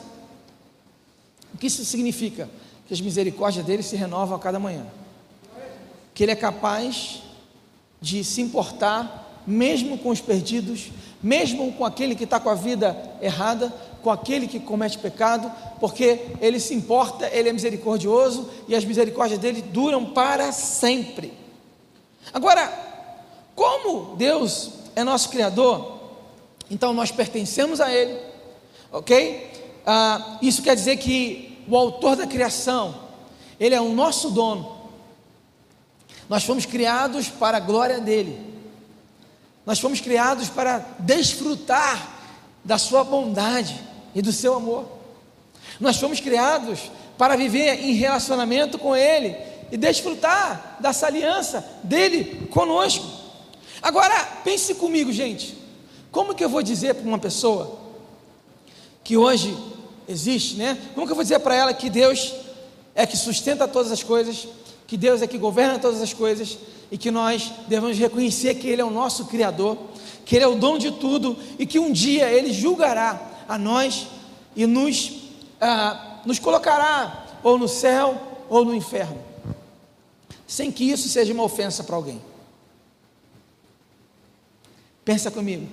O 1.53 1.57
que 1.57 1.67
isso 1.67 1.85
significa? 1.85 2.49
Que 2.87 2.93
as 2.93 3.01
misericórdias 3.01 3.65
dele 3.65 3.83
se 3.83 3.95
renovam 3.95 4.35
a 4.35 4.39
cada 4.39 4.59
manhã. 4.59 4.85
Que 6.13 6.23
Ele 6.23 6.31
é 6.31 6.35
capaz 6.35 7.21
de 8.01 8.23
se 8.23 8.41
importar 8.41 9.23
mesmo 9.45 9.97
com 9.97 10.09
os 10.09 10.21
perdidos, 10.21 10.91
mesmo 11.21 11.71
com 11.73 11.85
aquele 11.85 12.15
que 12.15 12.23
está 12.23 12.39
com 12.39 12.49
a 12.49 12.55
vida 12.55 12.97
errada, 13.21 13.73
com 14.01 14.09
aquele 14.09 14.47
que 14.47 14.59
comete 14.59 14.97
pecado, 14.97 15.51
porque 15.79 16.19
ele 16.41 16.59
se 16.59 16.73
importa, 16.73 17.29
ele 17.31 17.49
é 17.49 17.53
misericordioso 17.53 18.49
e 18.67 18.75
as 18.75 18.83
misericórdias 18.83 19.39
dele 19.39 19.61
duram 19.61 20.05
para 20.05 20.51
sempre. 20.51 21.33
Agora, 22.33 22.71
como 23.55 24.15
Deus 24.15 24.71
é 24.95 25.03
nosso 25.03 25.29
Criador, 25.29 25.99
então 26.69 26.93
nós 26.93 27.11
pertencemos 27.11 27.79
a 27.79 27.93
Ele, 27.93 28.17
ok? 28.93 29.51
Ah, 29.85 30.37
isso 30.41 30.61
quer 30.61 30.75
dizer 30.75 30.97
que 30.97 31.57
o 31.67 31.75
autor 31.75 32.15
da 32.15 32.27
criação, 32.27 32.95
Ele 33.59 33.73
é 33.73 33.81
o 33.81 33.91
nosso 33.91 34.29
dono. 34.29 34.83
Nós 36.29 36.43
fomos 36.43 36.65
criados 36.65 37.27
para 37.27 37.57
a 37.57 37.59
glória 37.59 37.99
dEle. 37.99 38.53
Nós 39.65 39.79
fomos 39.79 39.99
criados 39.99 40.47
para 40.49 40.79
desfrutar 40.99 42.21
da 42.63 42.77
Sua 42.77 43.03
bondade 43.03 43.75
e 44.13 44.21
do 44.21 44.31
Seu 44.31 44.55
amor. 44.55 44.85
Nós 45.79 45.97
fomos 45.97 46.19
criados 46.19 46.91
para 47.17 47.35
viver 47.35 47.83
em 47.83 47.93
relacionamento 47.93 48.77
com 48.77 48.95
Ele 48.95 49.35
e 49.71 49.77
desfrutar 49.77 50.77
dessa 50.79 51.07
aliança 51.07 51.65
dele 51.83 52.47
conosco. 52.51 53.05
Agora, 53.81 54.23
pense 54.43 54.75
comigo, 54.75 55.11
gente. 55.11 55.57
Como 56.11 56.35
que 56.35 56.43
eu 56.43 56.49
vou 56.49 56.61
dizer 56.61 56.93
para 56.93 57.07
uma 57.07 57.17
pessoa 57.17 57.82
que 59.03 59.17
hoje 59.17 59.55
existe, 60.07 60.55
né? 60.55 60.77
Como 60.93 61.05
que 61.05 61.11
eu 61.11 61.15
vou 61.15 61.23
dizer 61.23 61.39
para 61.39 61.55
ela 61.55 61.73
que 61.73 61.89
Deus 61.89 62.33
é 62.95 63.05
que 63.05 63.17
sustenta 63.17 63.67
todas 63.67 63.91
as 63.91 64.03
coisas, 64.03 64.47
que 64.87 64.95
Deus 64.95 65.21
é 65.21 65.27
que 65.27 65.37
governa 65.37 65.79
todas 65.79 66.01
as 66.01 66.13
coisas 66.13 66.57
e 66.91 66.97
que 66.97 67.09
nós 67.09 67.51
devemos 67.67 67.97
reconhecer 67.97 68.55
que 68.55 68.67
Ele 68.67 68.81
é 68.81 68.85
o 68.85 68.91
nosso 68.91 69.25
Criador, 69.25 69.77
que 70.25 70.35
Ele 70.35 70.45
é 70.45 70.47
o 70.47 70.55
dom 70.55 70.77
de 70.77 70.91
tudo 70.91 71.37
e 71.57 71.65
que 71.65 71.79
um 71.79 71.91
dia 71.91 72.31
Ele 72.31 72.53
julgará 72.53 73.45
a 73.47 73.57
nós 73.57 74.07
e 74.55 74.65
nos, 74.65 75.11
ah, 75.59 76.21
nos 76.25 76.39
colocará 76.39 77.39
ou 77.43 77.57
no 77.57 77.67
céu 77.67 78.45
ou 78.47 78.63
no 78.63 78.75
inferno, 78.75 79.19
sem 80.47 80.71
que 80.71 80.83
isso 80.83 81.09
seja 81.09 81.33
uma 81.33 81.43
ofensa 81.43 81.83
para 81.83 81.95
alguém. 81.95 82.21
Pensa 85.03 85.29
comigo. 85.29 85.67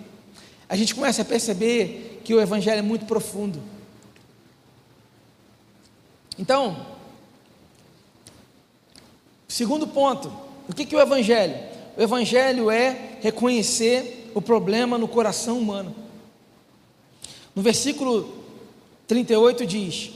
A 0.69 0.77
gente 0.77 0.95
começa 0.95 1.23
a 1.23 1.25
perceber 1.25 2.10
que 2.31 2.35
o 2.35 2.41
Evangelho 2.41 2.79
é 2.79 2.83
muito 2.83 3.07
profundo. 3.07 3.61
Então, 6.39 6.87
segundo 9.49 9.89
ponto, 9.89 10.33
o 10.69 10.73
que, 10.73 10.87
que 10.87 10.95
é 10.95 10.99
o 10.99 11.01
Evangelho? 11.01 11.59
O 11.97 12.01
Evangelho 12.01 12.71
é 12.71 13.19
reconhecer 13.21 14.31
o 14.33 14.41
problema 14.41 14.97
no 14.97 15.09
coração 15.09 15.59
humano. 15.59 15.93
No 17.53 17.63
versículo 17.63 18.33
38 19.09 19.67
diz, 19.67 20.13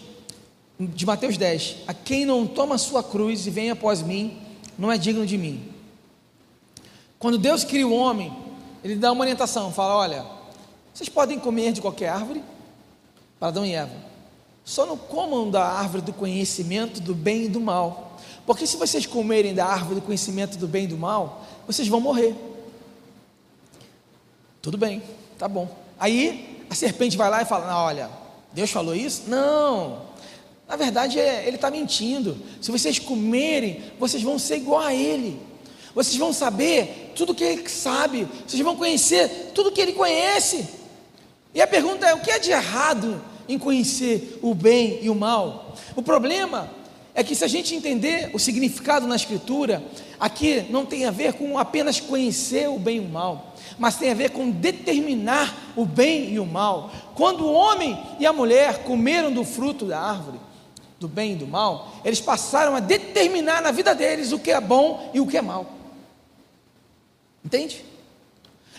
de 0.78 1.04
Mateus 1.04 1.36
10: 1.36 1.78
A 1.88 1.92
quem 1.92 2.24
não 2.24 2.46
toma 2.46 2.78
sua 2.78 3.02
cruz 3.02 3.44
e 3.44 3.50
vem 3.50 3.70
após 3.70 4.02
mim, 4.02 4.40
não 4.78 4.92
é 4.92 4.96
digno 4.96 5.26
de 5.26 5.36
mim. 5.36 5.68
Quando 7.18 7.38
Deus 7.38 7.64
cria 7.64 7.88
o 7.88 7.92
homem, 7.92 8.32
Ele 8.84 8.94
dá 8.94 9.10
uma 9.10 9.22
orientação: 9.22 9.72
fala, 9.72 9.96
olha, 9.96 10.33
vocês 10.94 11.08
podem 11.08 11.38
comer 11.38 11.72
de 11.72 11.80
qualquer 11.80 12.08
árvore, 12.08 12.42
para 13.38 13.48
Adão 13.48 13.66
e 13.66 13.74
Eva, 13.74 13.94
só 14.64 14.86
não 14.86 14.96
comam 14.96 15.50
da 15.50 15.62
árvore 15.62 16.02
do 16.02 16.12
conhecimento 16.12 17.00
do 17.00 17.14
bem 17.14 17.44
e 17.44 17.48
do 17.48 17.60
mal 17.60 18.14
porque 18.46 18.66
se 18.66 18.76
vocês 18.76 19.06
comerem 19.06 19.54
da 19.54 19.64
árvore 19.64 19.96
do 19.96 20.02
conhecimento 20.02 20.58
do 20.58 20.68
bem 20.68 20.84
e 20.84 20.88
do 20.88 20.98
mal, 20.98 21.44
vocês 21.66 21.88
vão 21.88 22.00
morrer. 22.00 22.34
Tudo 24.60 24.76
bem, 24.76 25.02
tá 25.38 25.48
bom. 25.48 25.68
Aí 25.98 26.64
a 26.68 26.74
serpente 26.74 27.16
vai 27.16 27.30
lá 27.30 27.42
e 27.42 27.46
fala: 27.46 27.84
Olha, 27.84 28.10
Deus 28.52 28.70
falou 28.70 28.94
isso? 28.94 29.24
Não. 29.28 30.02
Na 30.68 30.76
verdade, 30.76 31.18
é, 31.18 31.46
ele 31.46 31.56
está 31.56 31.70
mentindo. 31.70 32.36
Se 32.60 32.70
vocês 32.70 32.98
comerem, 32.98 33.82
vocês 33.98 34.22
vão 34.22 34.38
ser 34.38 34.56
igual 34.56 34.80
a 34.80 34.94
ele. 34.94 35.40
Vocês 35.94 36.16
vão 36.16 36.32
saber 36.32 37.12
tudo 37.14 37.34
que 37.34 37.44
ele 37.44 37.68
sabe. 37.68 38.26
Vocês 38.46 38.62
vão 38.62 38.76
conhecer 38.76 39.52
tudo 39.54 39.72
que 39.72 39.80
ele 39.80 39.92
conhece. 39.92 40.66
E 41.54 41.62
a 41.62 41.66
pergunta 41.66 42.06
é: 42.06 42.14
o 42.14 42.20
que 42.20 42.30
é 42.30 42.38
de 42.38 42.50
errado 42.50 43.22
em 43.48 43.58
conhecer 43.58 44.38
o 44.42 44.54
bem 44.54 44.98
e 45.00 45.08
o 45.08 45.14
mal? 45.14 45.74
O 45.94 46.02
problema 46.02 46.68
é 47.14 47.22
que 47.22 47.34
se 47.34 47.44
a 47.44 47.48
gente 47.48 47.74
entender 47.74 48.30
o 48.34 48.38
significado 48.38 49.06
na 49.06 49.14
Escritura, 49.14 49.82
aqui 50.18 50.66
não 50.68 50.84
tem 50.84 51.06
a 51.06 51.12
ver 51.12 51.34
com 51.34 51.56
apenas 51.56 52.00
conhecer 52.00 52.68
o 52.68 52.78
bem 52.78 52.96
e 52.96 53.00
o 53.00 53.08
mal, 53.08 53.54
mas 53.78 53.96
tem 53.96 54.10
a 54.10 54.14
ver 54.14 54.30
com 54.30 54.50
determinar 54.50 55.72
o 55.76 55.86
bem 55.86 56.32
e 56.32 56.40
o 56.40 56.46
mal. 56.46 56.90
Quando 57.14 57.44
o 57.44 57.52
homem 57.52 57.96
e 58.18 58.26
a 58.26 58.32
mulher 58.32 58.82
comeram 58.82 59.32
do 59.32 59.44
fruto 59.44 59.86
da 59.86 60.00
árvore, 60.00 60.40
do 60.98 61.06
bem 61.06 61.32
e 61.32 61.36
do 61.36 61.46
mal, 61.46 61.92
eles 62.04 62.20
passaram 62.20 62.74
a 62.74 62.80
determinar 62.80 63.62
na 63.62 63.70
vida 63.70 63.94
deles 63.94 64.32
o 64.32 64.38
que 64.38 64.50
é 64.50 64.60
bom 64.60 65.10
e 65.14 65.20
o 65.20 65.26
que 65.26 65.36
é 65.36 65.42
mal. 65.42 65.70
Entende? 67.44 67.84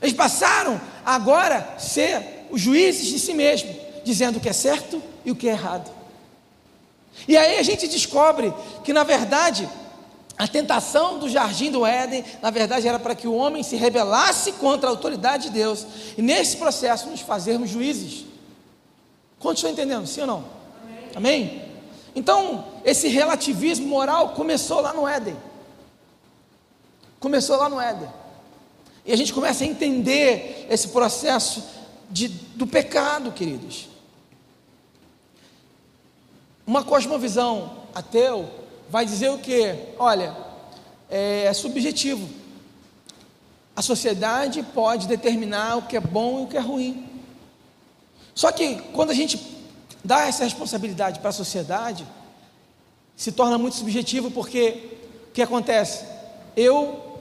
Eles 0.01 0.13
passaram 0.13 0.82
agora 1.05 1.75
a 1.75 1.79
ser 1.79 2.35
os 2.50 2.62
juízes 2.62 3.08
de 3.08 3.20
si 3.20 3.34
mesmos, 3.34 3.75
dizendo 4.04 4.38
o 4.38 4.40
que 4.40 4.50
é 4.50 4.54
certo 4.54 5.02
e 5.24 5.32
o 5.32 5.36
que 5.36 5.48
é 5.48 5.52
errado. 5.52 5.92
E 7.28 7.38
aí 7.38 7.58
a 7.58 7.64
gente 7.64 7.88
descobre 7.88 8.54
que, 8.84 8.92
na 8.92 9.04
verdade, 9.04 9.68
a 10.38 10.48
tentação 10.48 11.18
do 11.18 11.30
jardim 11.30 11.72
do 11.72 11.86
Éden, 11.86 12.24
na 12.42 12.50
verdade, 12.50 12.88
era 12.88 13.00
para 13.00 13.16
que 13.16 13.28
o 13.28 13.34
homem 13.34 13.64
se 13.64 13.75
rebelasse 13.75 14.52
contra 14.54 14.90
a 14.90 14.92
autoridade 14.92 15.46
de 15.46 15.50
Deus 15.52 15.86
e, 16.18 16.22
nesse 16.22 16.58
processo, 16.58 17.10
nos 17.10 17.22
fazermos 17.22 17.70
juízes. 17.70 18.25
Estão 19.54 19.70
entendendo? 19.70 20.06
Sim 20.08 20.22
ou 20.22 20.28
não? 20.28 20.46
Amém? 21.16 21.48
Amém? 21.48 21.62
Então, 22.16 22.66
esse 22.84 23.08
relativismo 23.08 23.88
moral 23.88 24.30
começou 24.30 24.82
lá 24.82 24.92
no 24.92 25.08
Éden. 25.08 25.36
Começou 27.20 27.58
lá 27.58 27.70
no 27.70 27.80
Éden. 27.80 28.10
E 29.06 29.14
a 29.14 29.16
gente 29.16 29.34
começa 29.34 29.64
a 29.64 29.68
entender 29.68 30.68
esse 30.70 30.88
processo 30.90 31.64
de, 32.10 32.28
do 32.28 32.68
pecado, 32.68 33.32
queridos. 33.32 33.88
Uma 36.66 36.84
cosmovisão 36.84 37.84
ateu 37.94 38.50
vai 38.90 39.06
dizer 39.06 39.30
o 39.30 39.38
que? 39.38 39.76
Olha, 39.98 40.36
é, 41.10 41.44
é 41.44 41.54
subjetivo. 41.54 42.28
A 43.76 43.82
sociedade 43.82 44.64
pode 44.64 45.08
determinar 45.08 45.78
o 45.78 45.82
que 45.84 45.98
é 45.98 46.00
bom 46.00 46.42
e 46.42 46.44
o 46.44 46.48
que 46.48 46.58
é 46.58 46.62
ruim. 46.62 47.08
Só 48.34 48.52
que 48.52 48.82
quando 48.94 49.12
a 49.12 49.14
gente 49.14 49.40
dá 50.04 50.28
essa 50.28 50.44
responsabilidade 50.44 51.20
para 51.20 51.30
a 51.30 51.34
sociedade, 51.34 52.06
se 53.16 53.32
torna 53.32 53.58
muito 53.58 53.76
subjetivo 53.76 54.30
porque 54.32 54.98
o 55.30 55.32
que 55.32 55.42
acontece? 55.42 56.06
Eu 56.56 57.20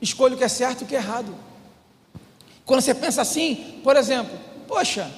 escolha 0.00 0.34
o 0.34 0.38
que 0.38 0.44
é 0.44 0.48
certo 0.48 0.82
e 0.82 0.84
o 0.84 0.86
que 0.86 0.96
é 0.96 0.98
errado. 0.98 1.34
Quando 2.64 2.80
você 2.80 2.94
pensa 2.94 3.20
assim, 3.20 3.80
por 3.82 3.96
exemplo, 3.96 4.38
poxa, 4.66 5.10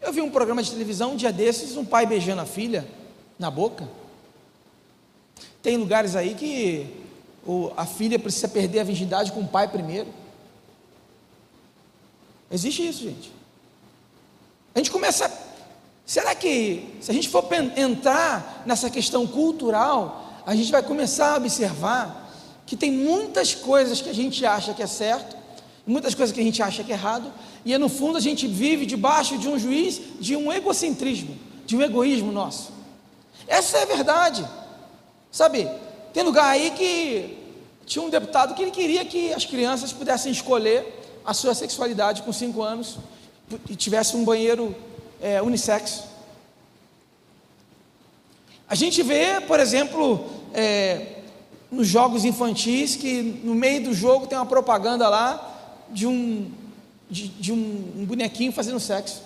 eu 0.00 0.12
vi 0.12 0.20
um 0.20 0.30
programa 0.30 0.62
de 0.62 0.70
televisão 0.70 1.12
um 1.12 1.16
dia 1.16 1.32
desses, 1.32 1.76
um 1.76 1.84
pai 1.84 2.06
beijando 2.06 2.42
a 2.42 2.46
filha 2.46 2.86
na 3.38 3.50
boca. 3.50 3.88
Tem 5.62 5.76
lugares 5.76 6.14
aí 6.14 6.34
que 6.34 7.04
a 7.76 7.84
filha 7.84 8.18
precisa 8.18 8.48
perder 8.48 8.80
a 8.80 8.84
virgindade 8.84 9.32
com 9.32 9.40
o 9.40 9.48
pai 9.48 9.66
primeiro. 9.68 10.08
Existe 12.50 12.86
isso, 12.86 13.02
gente. 13.02 13.32
A 14.74 14.78
gente 14.78 14.90
começa. 14.90 15.30
Será 16.04 16.34
que, 16.36 16.96
se 17.00 17.10
a 17.10 17.14
gente 17.14 17.28
for 17.28 17.44
entrar 17.76 18.62
nessa 18.64 18.88
questão 18.88 19.26
cultural, 19.26 20.42
a 20.46 20.54
gente 20.54 20.70
vai 20.70 20.82
começar 20.82 21.32
a 21.32 21.36
observar 21.38 22.30
que 22.64 22.76
tem 22.76 22.92
muitas 22.92 23.54
coisas 23.54 24.00
que 24.00 24.08
a 24.08 24.14
gente 24.14 24.46
acha 24.46 24.72
que 24.72 24.82
é 24.82 24.86
certo, 24.86 25.36
muitas 25.86 26.14
coisas 26.14 26.34
que 26.34 26.40
a 26.40 26.44
gente 26.44 26.62
acha 26.62 26.82
que 26.82 26.90
é 26.90 26.94
errado, 26.94 27.32
e 27.64 27.76
no 27.78 27.88
fundo 27.88 28.18
a 28.18 28.20
gente 28.20 28.46
vive 28.46 28.84
debaixo 28.84 29.38
de 29.38 29.48
um 29.48 29.58
juiz 29.58 30.00
de 30.18 30.34
um 30.34 30.52
egocentrismo, 30.52 31.36
de 31.64 31.76
um 31.76 31.82
egoísmo 31.82 32.32
nosso. 32.32 32.72
Essa 33.46 33.78
é 33.78 33.82
a 33.82 33.86
verdade. 33.86 34.46
Sabe, 35.30 35.68
tem 36.12 36.22
lugar 36.22 36.48
aí 36.48 36.72
que 36.72 37.38
tinha 37.86 38.04
um 38.04 38.10
deputado 38.10 38.54
que 38.54 38.62
ele 38.62 38.70
queria 38.70 39.04
que 39.04 39.32
as 39.32 39.44
crianças 39.44 39.92
pudessem 39.92 40.32
escolher 40.32 41.04
a 41.24 41.32
sua 41.32 41.54
sexualidade 41.54 42.22
com 42.22 42.32
5 42.32 42.60
anos 42.62 42.98
e 43.68 43.76
tivesse 43.76 44.16
um 44.16 44.24
banheiro 44.24 44.74
é, 45.20 45.40
unissex. 45.40 46.04
A 48.68 48.74
gente 48.74 49.02
vê, 49.02 49.40
por 49.40 49.60
exemplo, 49.60 50.26
é, 50.52 51.20
nos 51.70 51.86
jogos 51.86 52.24
infantis, 52.24 52.96
que 52.96 53.22
no 53.44 53.54
meio 53.54 53.84
do 53.84 53.94
jogo 53.94 54.26
tem 54.26 54.36
uma 54.36 54.46
propaganda 54.46 55.08
lá 55.08 55.55
de 55.90 56.06
um, 56.06 56.50
de, 57.10 57.28
de 57.28 57.52
um, 57.52 58.04
bonequinho 58.06 58.52
fazendo 58.52 58.80
sexo. 58.80 59.22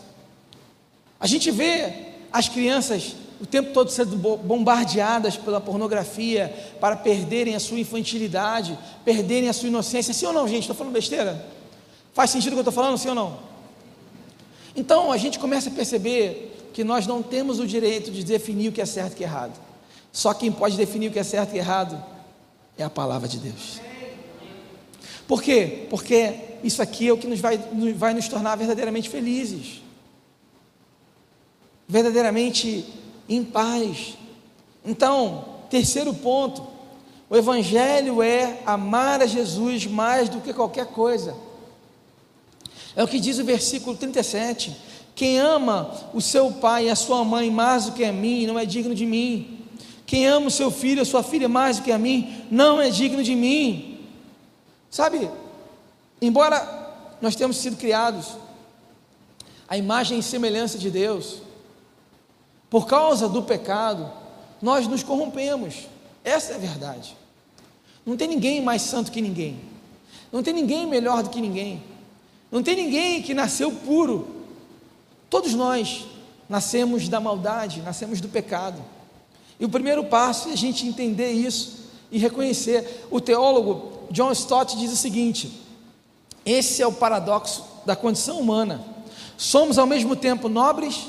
A 1.18 1.26
gente 1.26 1.50
vê 1.50 1.92
as 2.32 2.48
crianças 2.48 3.14
o 3.40 3.46
tempo 3.46 3.72
todo 3.72 3.90
sendo 3.90 4.16
bombardeadas 4.16 5.36
pela 5.36 5.60
pornografia 5.60 6.54
para 6.78 6.94
perderem 6.94 7.54
a 7.54 7.60
sua 7.60 7.80
infantilidade, 7.80 8.78
perderem 9.02 9.48
a 9.48 9.52
sua 9.52 9.68
inocência. 9.68 10.12
Sim 10.12 10.26
ou 10.26 10.32
não, 10.32 10.46
gente? 10.46 10.62
Estou 10.62 10.76
falando 10.76 10.92
besteira? 10.92 11.46
Faz 12.12 12.30
sentido 12.30 12.52
o 12.52 12.56
que 12.56 12.58
eu 12.58 12.68
estou 12.68 12.72
falando, 12.72 12.98
sim 12.98 13.08
ou 13.08 13.14
não? 13.14 13.38
Então 14.76 15.10
a 15.10 15.16
gente 15.16 15.38
começa 15.38 15.70
a 15.70 15.72
perceber 15.72 16.70
que 16.74 16.84
nós 16.84 17.06
não 17.06 17.22
temos 17.22 17.58
o 17.58 17.66
direito 17.66 18.10
de 18.10 18.22
definir 18.22 18.68
o 18.68 18.72
que 18.72 18.80
é 18.80 18.86
certo 18.86 19.12
e 19.12 19.14
o 19.14 19.16
que 19.16 19.24
é 19.24 19.26
errado. 19.26 19.58
Só 20.12 20.34
quem 20.34 20.52
pode 20.52 20.76
definir 20.76 21.08
o 21.08 21.12
que 21.12 21.18
é 21.18 21.24
certo 21.24 21.54
e 21.54 21.58
errado 21.58 22.02
é 22.76 22.84
a 22.84 22.90
palavra 22.90 23.26
de 23.26 23.38
Deus. 23.38 23.80
Por 25.30 25.44
quê? 25.44 25.86
Porque 25.88 26.34
isso 26.64 26.82
aqui 26.82 27.06
é 27.06 27.12
o 27.12 27.16
que 27.16 27.28
nos 27.28 27.38
vai, 27.38 27.56
vai 27.94 28.12
nos 28.12 28.26
tornar 28.26 28.56
verdadeiramente 28.56 29.08
felizes, 29.08 29.80
verdadeiramente 31.86 32.84
em 33.28 33.44
paz. 33.44 34.18
Então, 34.84 35.44
terceiro 35.70 36.12
ponto, 36.12 36.66
o 37.28 37.36
Evangelho 37.36 38.20
é 38.20 38.58
amar 38.66 39.22
a 39.22 39.26
Jesus 39.26 39.86
mais 39.86 40.28
do 40.28 40.40
que 40.40 40.52
qualquer 40.52 40.86
coisa. 40.86 41.36
É 42.96 43.04
o 43.04 43.06
que 43.06 43.20
diz 43.20 43.38
o 43.38 43.44
versículo 43.44 43.96
37. 43.96 44.76
Quem 45.14 45.38
ama 45.38 45.94
o 46.12 46.20
seu 46.20 46.50
pai 46.50 46.86
e 46.86 46.90
a 46.90 46.96
sua 46.96 47.24
mãe 47.24 47.52
mais 47.52 47.84
do 47.84 47.92
que 47.92 48.04
a 48.04 48.12
mim, 48.12 48.46
não 48.46 48.58
é 48.58 48.64
digno 48.64 48.96
de 48.96 49.06
mim. 49.06 49.60
Quem 50.04 50.26
ama 50.26 50.48
o 50.48 50.50
seu 50.50 50.72
filho, 50.72 51.02
a 51.02 51.04
sua 51.04 51.22
filha 51.22 51.48
mais 51.48 51.76
do 51.76 51.84
que 51.84 51.92
a 51.92 51.98
mim, 51.98 52.42
não 52.50 52.82
é 52.82 52.90
digno 52.90 53.22
de 53.22 53.36
mim. 53.36 53.89
Sabe, 54.90 55.30
embora 56.20 57.16
nós 57.20 57.36
tenhamos 57.36 57.58
sido 57.58 57.76
criados 57.76 58.36
à 59.68 59.76
imagem 59.76 60.18
e 60.18 60.22
semelhança 60.22 60.76
de 60.76 60.90
Deus, 60.90 61.42
por 62.68 62.86
causa 62.86 63.28
do 63.28 63.42
pecado, 63.42 64.10
nós 64.60 64.88
nos 64.88 65.02
corrompemos. 65.02 65.86
Essa 66.24 66.52
é 66.52 66.56
a 66.56 66.58
verdade. 66.58 67.16
Não 68.04 68.16
tem 68.16 68.26
ninguém 68.26 68.60
mais 68.60 68.82
santo 68.82 69.12
que 69.12 69.20
ninguém. 69.20 69.60
Não 70.32 70.42
tem 70.42 70.52
ninguém 70.52 70.86
melhor 70.86 71.22
do 71.22 71.30
que 71.30 71.40
ninguém. 71.40 71.82
Não 72.50 72.62
tem 72.62 72.74
ninguém 72.74 73.22
que 73.22 73.32
nasceu 73.32 73.70
puro. 73.72 74.28
Todos 75.28 75.54
nós 75.54 76.06
nascemos 76.48 77.08
da 77.08 77.20
maldade, 77.20 77.80
nascemos 77.80 78.20
do 78.20 78.28
pecado. 78.28 78.82
E 79.58 79.64
o 79.64 79.68
primeiro 79.68 80.04
passo 80.04 80.48
é 80.48 80.52
a 80.52 80.56
gente 80.56 80.86
entender 80.86 81.30
isso 81.30 81.78
e 82.10 82.18
reconhecer. 82.18 83.06
O 83.10 83.20
teólogo 83.20 83.89
John 84.10 84.32
Stott 84.32 84.76
diz 84.76 84.92
o 84.92 84.96
seguinte: 84.96 85.50
esse 86.44 86.82
é 86.82 86.86
o 86.86 86.92
paradoxo 86.92 87.64
da 87.84 87.94
condição 87.94 88.40
humana. 88.40 88.84
Somos 89.36 89.78
ao 89.78 89.86
mesmo 89.86 90.16
tempo 90.16 90.48
nobres, 90.48 91.06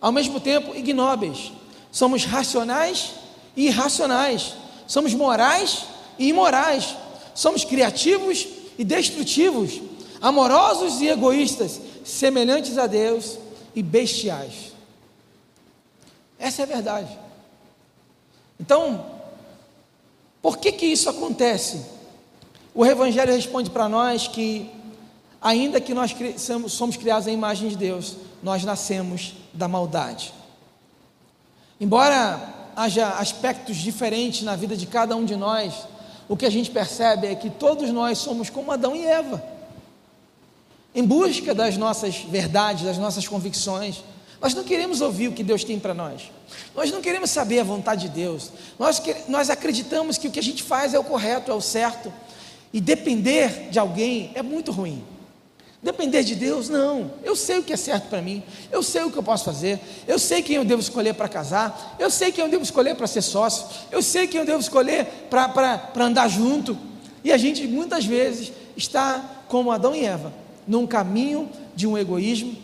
ao 0.00 0.12
mesmo 0.12 0.40
tempo 0.40 0.74
ignóbeis. 0.74 1.52
Somos 1.90 2.24
racionais 2.24 3.12
e 3.56 3.66
irracionais. 3.66 4.54
Somos 4.86 5.14
morais 5.14 5.84
e 6.18 6.28
imorais. 6.28 6.96
Somos 7.34 7.64
criativos 7.64 8.46
e 8.78 8.84
destrutivos. 8.84 9.80
Amorosos 10.20 11.00
e 11.00 11.08
egoístas. 11.08 11.80
Semelhantes 12.04 12.78
a 12.78 12.86
Deus 12.86 13.38
e 13.74 13.82
bestiais. 13.82 14.72
Essa 16.38 16.62
é 16.62 16.64
a 16.64 16.68
verdade. 16.68 17.18
Então, 18.58 19.06
por 20.42 20.58
que 20.58 20.72
que 20.72 20.86
isso 20.86 21.08
acontece? 21.08 21.93
O 22.74 22.84
Evangelho 22.84 23.32
responde 23.32 23.70
para 23.70 23.88
nós 23.88 24.26
que, 24.26 24.68
ainda 25.40 25.80
que 25.80 25.94
nós 25.94 26.14
somos 26.68 26.96
criados 26.96 27.28
à 27.28 27.30
imagem 27.30 27.68
de 27.68 27.76
Deus, 27.76 28.16
nós 28.42 28.64
nascemos 28.64 29.34
da 29.52 29.68
maldade. 29.68 30.34
Embora 31.80 32.52
haja 32.74 33.10
aspectos 33.10 33.76
diferentes 33.76 34.42
na 34.42 34.56
vida 34.56 34.76
de 34.76 34.86
cada 34.86 35.14
um 35.14 35.24
de 35.24 35.36
nós, 35.36 35.86
o 36.28 36.36
que 36.36 36.44
a 36.44 36.50
gente 36.50 36.70
percebe 36.70 37.28
é 37.28 37.34
que 37.36 37.48
todos 37.48 37.90
nós 37.90 38.18
somos 38.18 38.50
como 38.50 38.72
Adão 38.72 38.96
e 38.96 39.06
Eva, 39.06 39.42
em 40.92 41.04
busca 41.04 41.54
das 41.54 41.76
nossas 41.76 42.16
verdades, 42.16 42.84
das 42.84 42.98
nossas 42.98 43.28
convicções, 43.28 44.02
nós 44.40 44.52
não 44.52 44.64
queremos 44.64 45.00
ouvir 45.00 45.28
o 45.28 45.32
que 45.32 45.42
Deus 45.42 45.62
tem 45.62 45.78
para 45.78 45.94
nós. 45.94 46.30
Nós 46.74 46.90
não 46.90 47.00
queremos 47.00 47.30
saber 47.30 47.60
a 47.60 47.64
vontade 47.64 48.08
de 48.08 48.14
Deus. 48.14 48.50
Nós, 48.78 49.00
nós 49.28 49.48
acreditamos 49.48 50.18
que 50.18 50.28
o 50.28 50.30
que 50.30 50.38
a 50.38 50.42
gente 50.42 50.62
faz 50.62 50.92
é 50.92 50.98
o 50.98 51.04
correto, 51.04 51.50
é 51.50 51.54
o 51.54 51.60
certo. 51.60 52.12
E 52.74 52.80
depender 52.80 53.70
de 53.70 53.78
alguém 53.78 54.32
é 54.34 54.42
muito 54.42 54.70
ruim. 54.72 55.02
Depender 55.82 56.24
de 56.24 56.34
Deus, 56.34 56.68
não. 56.68 57.12
Eu 57.22 57.36
sei 57.36 57.58
o 57.58 57.62
que 57.62 57.72
é 57.72 57.76
certo 57.76 58.08
para 58.08 58.20
mim. 58.20 58.42
Eu 58.72 58.82
sei 58.82 59.04
o 59.04 59.10
que 59.10 59.16
eu 59.16 59.22
posso 59.22 59.44
fazer. 59.44 59.80
Eu 60.06 60.18
sei 60.18 60.42
quem 60.42 60.56
eu 60.56 60.64
devo 60.64 60.82
escolher 60.82 61.14
para 61.14 61.28
casar. 61.28 61.96
Eu 61.98 62.10
sei 62.10 62.32
quem 62.32 62.44
eu 62.44 62.50
devo 62.50 62.64
escolher 62.64 62.96
para 62.96 63.06
ser 63.06 63.22
sócio. 63.22 63.66
Eu 63.92 64.02
sei 64.02 64.26
quem 64.26 64.40
eu 64.40 64.46
devo 64.46 64.60
escolher 64.60 65.06
para 65.30 66.04
andar 66.04 66.28
junto. 66.28 66.76
E 67.22 67.32
a 67.32 67.36
gente 67.36 67.66
muitas 67.66 68.04
vezes 68.04 68.52
está 68.76 69.44
como 69.48 69.70
Adão 69.70 69.94
e 69.94 70.04
Eva, 70.04 70.32
num 70.66 70.86
caminho 70.86 71.48
de 71.76 71.86
um 71.86 71.96
egoísmo, 71.96 72.56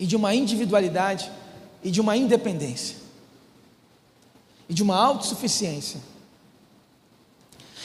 e 0.00 0.06
de 0.06 0.16
uma 0.16 0.34
individualidade 0.34 1.30
e 1.82 1.90
de 1.90 2.00
uma 2.00 2.16
independência 2.16 2.96
e 4.68 4.74
de 4.74 4.82
uma 4.82 4.96
autossuficiência. 4.96 6.00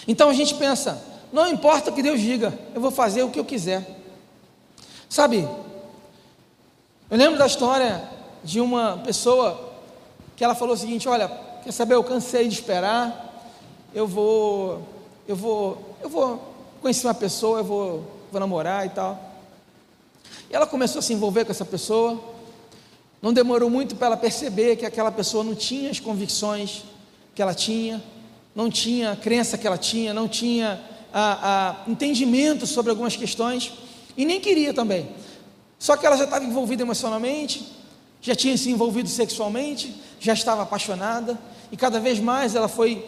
Então 0.07 0.29
a 0.29 0.33
gente 0.33 0.53
pensa, 0.55 1.01
não 1.33 1.49
importa 1.49 1.89
o 1.89 1.93
que 1.93 2.03
Deus 2.03 2.21
diga, 2.21 2.57
eu 2.75 2.79
vou 2.79 2.91
fazer 2.91 3.23
o 3.23 3.31
que 3.31 3.39
eu 3.39 3.43
quiser. 3.43 3.83
Sabe, 5.09 5.49
eu 7.09 7.17
lembro 7.17 7.39
da 7.39 7.47
história 7.47 8.07
de 8.43 8.61
uma 8.61 8.99
pessoa 8.99 9.73
que 10.35 10.43
ela 10.43 10.53
falou 10.53 10.75
o 10.75 10.77
seguinte: 10.77 11.09
olha, 11.09 11.27
quer 11.63 11.71
saber, 11.71 11.95
eu 11.95 12.03
cansei 12.03 12.47
de 12.47 12.53
esperar, 12.53 13.49
eu 13.95 14.07
vou, 14.07 14.87
eu 15.27 15.35
vou, 15.35 15.95
eu 16.03 16.07
vou 16.07 16.53
conhecer 16.79 17.07
uma 17.07 17.15
pessoa, 17.15 17.61
eu 17.61 17.63
vou, 17.63 18.03
vou 18.31 18.39
namorar 18.39 18.85
e 18.85 18.89
tal. 18.89 19.19
E 20.51 20.55
ela 20.55 20.67
começou 20.67 20.99
a 20.99 21.01
se 21.01 21.13
envolver 21.13 21.45
com 21.45 21.51
essa 21.51 21.65
pessoa. 21.65 22.23
Não 23.19 23.33
demorou 23.33 23.71
muito 23.71 23.95
para 23.95 24.07
ela 24.07 24.17
perceber 24.17 24.75
que 24.75 24.85
aquela 24.85 25.11
pessoa 25.11 25.43
não 25.43 25.55
tinha 25.55 25.89
as 25.89 25.99
convicções 25.99 26.83
que 27.33 27.41
ela 27.41 27.55
tinha, 27.55 28.03
não 28.53 28.69
tinha 28.69 29.13
a 29.13 29.15
crença 29.15 29.57
que 29.57 29.65
ela 29.65 29.79
tinha, 29.79 30.13
não 30.13 30.27
tinha 30.27 30.92
a, 31.13 31.75
a 31.85 31.89
entendimento 31.89 32.65
sobre 32.65 32.89
algumas 32.89 33.15
questões 33.15 33.71
e 34.17 34.25
nem 34.25 34.41
queria 34.41 34.73
também. 34.73 35.07
Só 35.77 35.95
que 35.95 36.05
ela 36.05 36.17
já 36.17 36.23
estava 36.23 36.43
envolvida 36.43 36.81
emocionalmente, 36.81 37.67
já 38.21 38.33
tinha 38.33 38.57
se 38.57 38.71
envolvido 38.71 39.09
sexualmente, 39.09 39.93
já 40.19 40.33
estava 40.33 40.63
apaixonada 40.63 41.37
e 41.71 41.77
cada 41.77 41.99
vez 41.99 42.19
mais 42.19 42.55
ela 42.55 42.67
foi, 42.67 43.05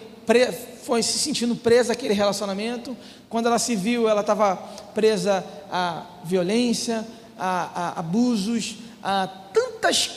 foi 0.83 1.01
se 1.01 1.17
sentindo 1.17 1.55
presa 1.55 1.93
àquele 1.93 2.13
relacionamento. 2.13 2.95
Quando 3.29 3.47
ela 3.47 3.57
se 3.57 3.75
viu, 3.75 4.07
ela 4.07 4.21
estava 4.21 4.55
presa 4.93 5.43
à 5.71 6.03
violência, 6.23 7.05
a, 7.39 7.93
a 7.95 7.99
abusos, 7.99 8.75
a 9.01 9.27
tantas 9.53 10.11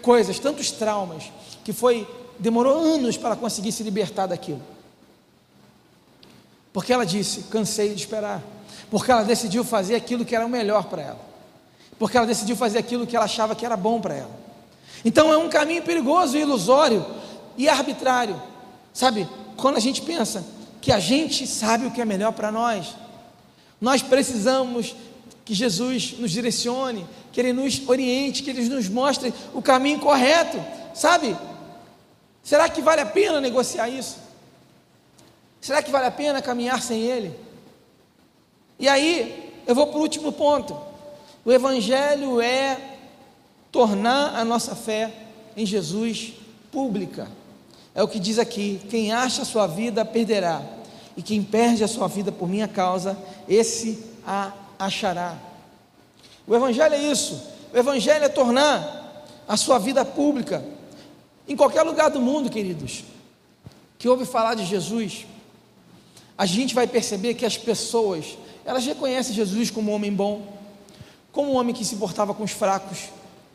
coisas, 0.00 0.38
tantos 0.38 0.70
traumas, 0.70 1.24
que 1.64 1.72
foi 1.72 2.06
demorou 2.38 2.78
anos 2.78 3.16
para 3.16 3.34
conseguir 3.34 3.72
se 3.72 3.82
libertar 3.82 4.26
daquilo. 4.26 4.60
Porque 6.76 6.92
ela 6.92 7.06
disse: 7.06 7.44
cansei 7.44 7.94
de 7.94 8.02
esperar. 8.02 8.42
Porque 8.90 9.10
ela 9.10 9.22
decidiu 9.22 9.64
fazer 9.64 9.94
aquilo 9.94 10.26
que 10.26 10.36
era 10.36 10.44
o 10.44 10.48
melhor 10.48 10.84
para 10.84 11.00
ela. 11.00 11.20
Porque 11.98 12.18
ela 12.18 12.26
decidiu 12.26 12.54
fazer 12.54 12.76
aquilo 12.76 13.06
que 13.06 13.16
ela 13.16 13.24
achava 13.24 13.54
que 13.54 13.64
era 13.64 13.78
bom 13.78 13.98
para 13.98 14.14
ela. 14.14 14.30
Então 15.02 15.32
é 15.32 15.38
um 15.38 15.48
caminho 15.48 15.82
perigoso, 15.82 16.36
ilusório 16.36 17.02
e 17.56 17.66
arbitrário. 17.66 18.42
Sabe, 18.92 19.26
quando 19.56 19.78
a 19.78 19.80
gente 19.80 20.02
pensa 20.02 20.44
que 20.82 20.92
a 20.92 20.98
gente 20.98 21.46
sabe 21.46 21.86
o 21.86 21.90
que 21.90 22.02
é 22.02 22.04
melhor 22.04 22.32
para 22.32 22.52
nós, 22.52 22.94
nós 23.80 24.02
precisamos 24.02 24.94
que 25.46 25.54
Jesus 25.54 26.16
nos 26.18 26.30
direcione, 26.30 27.06
que 27.32 27.40
Ele 27.40 27.54
nos 27.54 27.88
oriente, 27.88 28.42
que 28.42 28.50
Ele 28.50 28.68
nos 28.68 28.86
mostre 28.86 29.32
o 29.54 29.62
caminho 29.62 29.98
correto, 29.98 30.62
sabe? 30.94 31.34
Será 32.44 32.68
que 32.68 32.82
vale 32.82 33.00
a 33.00 33.06
pena 33.06 33.40
negociar 33.40 33.88
isso? 33.88 34.25
Será 35.66 35.82
que 35.82 35.90
vale 35.90 36.06
a 36.06 36.12
pena 36.12 36.40
caminhar 36.40 36.80
sem 36.80 37.02
Ele? 37.02 37.34
E 38.78 38.88
aí, 38.88 39.52
eu 39.66 39.74
vou 39.74 39.88
para 39.88 39.98
o 39.98 40.00
último 40.00 40.30
ponto. 40.30 40.80
O 41.44 41.50
Evangelho 41.50 42.40
é 42.40 42.78
tornar 43.72 44.36
a 44.36 44.44
nossa 44.44 44.76
fé 44.76 45.12
em 45.56 45.66
Jesus 45.66 46.34
pública. 46.70 47.26
É 47.96 48.00
o 48.00 48.06
que 48.06 48.20
diz 48.20 48.38
aqui: 48.38 48.80
quem 48.88 49.12
acha 49.12 49.42
a 49.42 49.44
sua 49.44 49.66
vida 49.66 50.04
perderá, 50.04 50.62
e 51.16 51.22
quem 51.22 51.42
perde 51.42 51.82
a 51.82 51.88
sua 51.88 52.06
vida 52.06 52.30
por 52.30 52.48
minha 52.48 52.68
causa, 52.68 53.18
esse 53.48 54.04
a 54.24 54.52
achará. 54.78 55.36
O 56.46 56.54
Evangelho 56.54 56.94
é 56.94 57.02
isso. 57.10 57.42
O 57.74 57.76
Evangelho 57.76 58.24
é 58.24 58.28
tornar 58.28 59.26
a 59.48 59.56
sua 59.56 59.80
vida 59.80 60.04
pública. 60.04 60.64
Em 61.48 61.56
qualquer 61.56 61.82
lugar 61.82 62.08
do 62.08 62.20
mundo, 62.20 62.48
queridos, 62.48 63.02
que 63.98 64.08
ouve 64.08 64.24
falar 64.24 64.54
de 64.54 64.64
Jesus, 64.64 65.26
a 66.38 66.44
gente 66.44 66.74
vai 66.74 66.86
perceber 66.86 67.34
que 67.34 67.46
as 67.46 67.56
pessoas, 67.56 68.36
elas 68.64 68.84
reconhecem 68.84 69.34
Jesus 69.34 69.70
como 69.70 69.90
um 69.90 69.94
homem 69.94 70.12
bom, 70.12 70.46
como 71.32 71.52
um 71.52 71.56
homem 71.56 71.74
que 71.74 71.84
se 71.84 71.96
portava 71.96 72.34
com 72.34 72.44
os 72.44 72.50
fracos, 72.50 73.10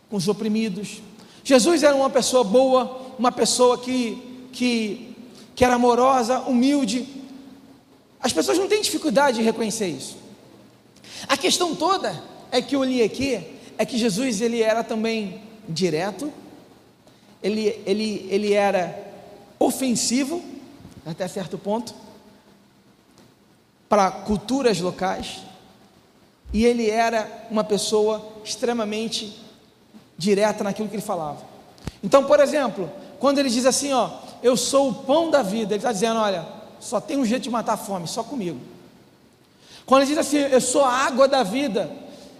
com 0.09 0.15
os 0.15 0.27
oprimidos. 0.27 1.01
Jesus 1.43 1.83
era 1.83 1.95
uma 1.95 2.09
pessoa 2.09 2.43
boa, 2.43 3.13
uma 3.19 3.31
pessoa 3.31 3.77
que, 3.77 4.47
que, 4.51 5.15
que 5.55 5.63
era 5.63 5.75
amorosa, 5.75 6.39
humilde. 6.39 7.07
As 8.19 8.33
pessoas 8.33 8.57
não 8.57 8.67
têm 8.67 8.81
dificuldade 8.81 9.37
de 9.37 9.43
reconhecer 9.43 9.87
isso. 9.87 10.17
A 11.27 11.37
questão 11.37 11.75
toda 11.75 12.23
é 12.51 12.61
que 12.61 12.75
eu 12.75 12.83
li 12.83 13.03
aqui 13.03 13.43
é 13.77 13.85
que 13.85 13.97
Jesus 13.97 14.41
ele 14.41 14.61
era 14.61 14.83
também 14.83 15.41
direto, 15.67 16.31
ele, 17.41 17.81
ele, 17.85 18.27
ele 18.29 18.53
era 18.53 19.13
ofensivo 19.59 20.43
até 21.05 21.27
certo 21.27 21.57
ponto 21.57 21.93
para 23.91 24.09
culturas 24.09 24.79
locais 24.79 25.41
e 26.53 26.65
ele 26.65 26.89
era 26.89 27.45
uma 27.51 27.61
pessoa 27.61 28.25
extremamente 28.41 29.37
direta 30.17 30.63
naquilo 30.63 30.87
que 30.87 30.95
ele 30.95 31.01
falava. 31.01 31.39
Então, 32.01 32.23
por 32.23 32.39
exemplo, 32.39 32.89
quando 33.19 33.39
ele 33.39 33.49
diz 33.49 33.65
assim, 33.65 33.91
ó, 33.91 34.09
eu 34.41 34.55
sou 34.55 34.91
o 34.91 34.93
pão 34.93 35.29
da 35.29 35.41
vida, 35.41 35.73
ele 35.73 35.79
está 35.79 35.91
dizendo, 35.91 36.21
olha, 36.21 36.47
só 36.79 37.01
tem 37.01 37.17
um 37.17 37.25
jeito 37.25 37.43
de 37.43 37.49
matar 37.49 37.73
a 37.73 37.77
fome, 37.77 38.07
só 38.07 38.23
comigo. 38.23 38.61
Quando 39.85 40.03
ele 40.03 40.11
diz 40.11 40.19
assim, 40.19 40.37
eu 40.37 40.61
sou 40.61 40.85
a 40.85 40.93
água 40.93 41.27
da 41.27 41.43
vida, 41.43 41.91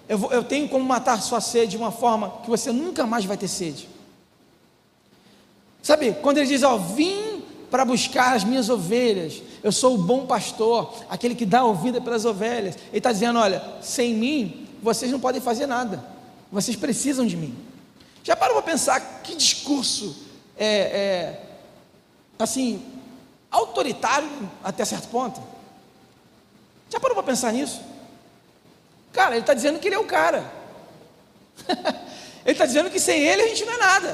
eu, 0.08 0.18
vou, 0.18 0.32
eu 0.32 0.46
tenho 0.46 0.70
como 0.70 0.86
matar 0.86 1.22
sua 1.22 1.42
sede 1.42 1.72
de 1.72 1.78
uma 1.78 1.92
forma 1.92 2.30
que 2.46 2.50
você 2.50 2.72
nunca 2.72 3.06
mais 3.06 3.26
vai 3.26 3.36
ter 3.36 3.50
sede. 3.50 3.90
Sabe, 5.84 6.14
quando 6.22 6.38
ele 6.38 6.48
diz, 6.48 6.64
ó, 6.64 6.78
vim 6.78 7.31
para 7.72 7.86
buscar 7.86 8.36
as 8.36 8.44
minhas 8.44 8.70
ovelhas, 8.70 9.42
eu 9.64 9.72
sou 9.72 9.96
o 9.96 9.98
bom 9.98 10.28
pastor, 10.28 10.94
aquele 11.10 11.34
que 11.34 11.46
dá 11.46 11.64
ouvida 11.64 12.02
pelas 12.02 12.26
ovelhas. 12.26 12.76
Ele 12.90 12.98
está 12.98 13.14
dizendo: 13.14 13.40
olha, 13.40 13.64
sem 13.82 14.14
mim, 14.14 14.68
vocês 14.84 15.10
não 15.10 15.20
podem 15.20 15.40
fazer 15.40 15.66
nada, 15.66 16.04
vocês 16.52 16.76
precisam 16.76 17.26
de 17.26 17.38
mim. 17.38 17.58
Já 18.24 18.36
parou 18.36 18.56
para 18.62 18.72
pensar 18.72 19.00
que 19.24 19.34
discurso 19.36 20.16
é, 20.58 20.68
é 20.68 21.44
assim, 22.38 22.86
autoritário 23.50 24.30
até 24.62 24.84
certo 24.84 25.08
ponto? 25.08 25.42
Já 26.90 27.00
parou 27.00 27.16
para 27.16 27.24
pensar 27.24 27.54
nisso? 27.54 27.82
Cara, 29.14 29.32
ele 29.32 29.42
está 29.42 29.54
dizendo 29.54 29.80
que 29.80 29.88
ele 29.88 29.96
é 29.96 30.00
o 30.00 30.06
cara. 30.06 30.52
ele 32.46 32.52
está 32.52 32.66
dizendo 32.66 32.90
que 32.90 33.00
sem 33.00 33.22
ele 33.22 33.44
a 33.44 33.48
gente 33.48 33.64
não 33.64 33.74
é 33.74 33.78
nada. 33.78 34.10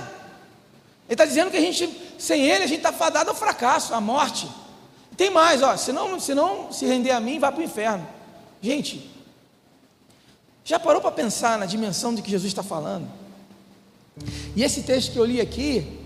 Ele 1.08 1.13
está 1.13 1.26
dizendo 1.26 1.50
que 1.50 1.58
a 1.58 1.62
gente, 1.62 1.88
sem 2.17 2.49
ele, 2.49 2.63
a 2.63 2.67
gente 2.67 2.80
está 2.80 2.91
fadado 2.91 3.30
ao 3.30 3.36
fracasso, 3.36 3.93
à 3.93 4.01
morte. 4.01 4.47
Tem 5.15 5.30
mais, 5.30 5.62
ó, 5.62 5.75
se 5.75 5.91
não, 5.91 6.19
se 6.19 6.34
não 6.34 6.71
se 6.71 6.86
render 6.86 7.12
a 7.12 7.19
mim, 7.19 7.39
vá 7.39 7.51
para 7.51 7.62
o 7.62 7.63
inferno. 7.63 8.08
Gente, 8.62 9.10
já 10.63 10.80
parou 10.80 11.01
para 11.01 11.12
pensar 11.12 11.58
na 11.58 11.65
dimensão 11.65 12.13
de 12.13 12.21
que 12.21 12.30
Jesus 12.30 12.51
está 12.51 12.63
falando? 12.63 13.08
E 14.56 14.63
esse 14.63 14.84
texto 14.84 15.12
que 15.12 15.17
eu 15.17 15.25
li 15.25 15.39
aqui 15.39 15.99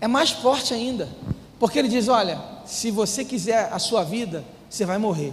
é 0.00 0.08
mais 0.08 0.30
forte 0.30 0.74
ainda, 0.74 1.08
porque 1.58 1.78
ele 1.78 1.88
diz: 1.88 2.08
olha, 2.08 2.40
se 2.66 2.90
você 2.90 3.24
quiser 3.24 3.68
a 3.72 3.78
sua 3.78 4.02
vida, 4.02 4.44
você 4.68 4.84
vai 4.84 4.98
morrer. 4.98 5.32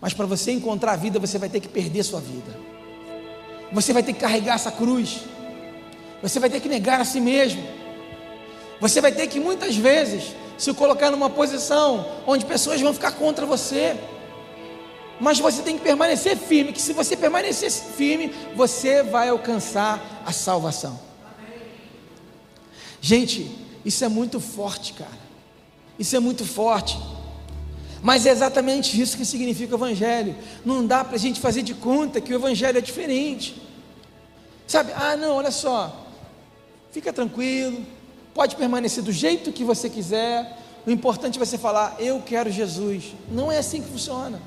Mas 0.00 0.12
para 0.12 0.26
você 0.26 0.52
encontrar 0.52 0.92
a 0.92 0.96
vida, 0.96 1.18
você 1.18 1.38
vai 1.38 1.48
ter 1.48 1.60
que 1.60 1.68
perder 1.68 2.02
sua 2.02 2.20
vida. 2.20 2.54
Você 3.72 3.92
vai 3.92 4.02
ter 4.02 4.12
que 4.12 4.20
carregar 4.20 4.54
essa 4.54 4.70
cruz. 4.70 5.20
Você 6.22 6.38
vai 6.38 6.50
ter 6.50 6.60
que 6.60 6.68
negar 6.68 7.00
a 7.00 7.04
si 7.04 7.20
mesmo. 7.20 7.62
Você 8.80 9.00
vai 9.00 9.12
ter 9.12 9.26
que 9.26 9.40
muitas 9.40 9.76
vezes 9.76 10.34
se 10.58 10.72
colocar 10.74 11.10
numa 11.10 11.30
posição 11.30 12.06
onde 12.26 12.44
pessoas 12.44 12.80
vão 12.80 12.92
ficar 12.92 13.12
contra 13.12 13.44
você. 13.46 13.96
Mas 15.20 15.38
você 15.38 15.62
tem 15.62 15.76
que 15.76 15.84
permanecer 15.84 16.36
firme, 16.36 16.72
que 16.72 16.82
se 16.82 16.92
você 16.92 17.16
permanecer 17.16 17.70
firme, 17.70 18.32
você 18.54 19.02
vai 19.02 19.28
alcançar 19.28 20.22
a 20.26 20.32
salvação. 20.32 20.98
Gente, 23.00 23.50
isso 23.84 24.04
é 24.04 24.08
muito 24.08 24.40
forte, 24.40 24.94
cara. 24.94 25.24
Isso 25.98 26.16
é 26.16 26.20
muito 26.20 26.44
forte. 26.44 26.98
Mas 28.02 28.26
é 28.26 28.30
exatamente 28.30 29.00
isso 29.00 29.16
que 29.16 29.24
significa 29.24 29.74
o 29.74 29.78
Evangelho. 29.78 30.36
Não 30.64 30.86
dá 30.86 31.04
para 31.04 31.14
a 31.14 31.18
gente 31.18 31.40
fazer 31.40 31.62
de 31.62 31.74
conta 31.74 32.20
que 32.20 32.32
o 32.32 32.36
Evangelho 32.36 32.78
é 32.78 32.80
diferente. 32.80 33.62
Sabe? 34.66 34.92
Ah, 34.94 35.16
não, 35.16 35.36
olha 35.36 35.50
só. 35.50 36.06
Fica 36.90 37.12
tranquilo. 37.12 37.84
Pode 38.34 38.56
permanecer 38.56 39.02
do 39.02 39.12
jeito 39.12 39.52
que 39.52 39.62
você 39.62 39.88
quiser. 39.88 40.58
O 40.84 40.90
importante 40.90 41.36
é 41.40 41.44
você 41.44 41.56
falar, 41.56 41.96
eu 41.98 42.20
quero 42.20 42.50
Jesus. 42.50 43.14
Não 43.30 43.50
é 43.50 43.58
assim 43.58 43.80
que 43.80 43.88
funciona. 43.88 44.42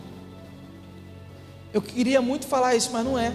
Eu 1.73 1.81
queria 1.81 2.21
muito 2.21 2.45
falar 2.45 2.75
isso, 2.75 2.89
mas 2.91 3.05
não 3.05 3.17
é. 3.17 3.33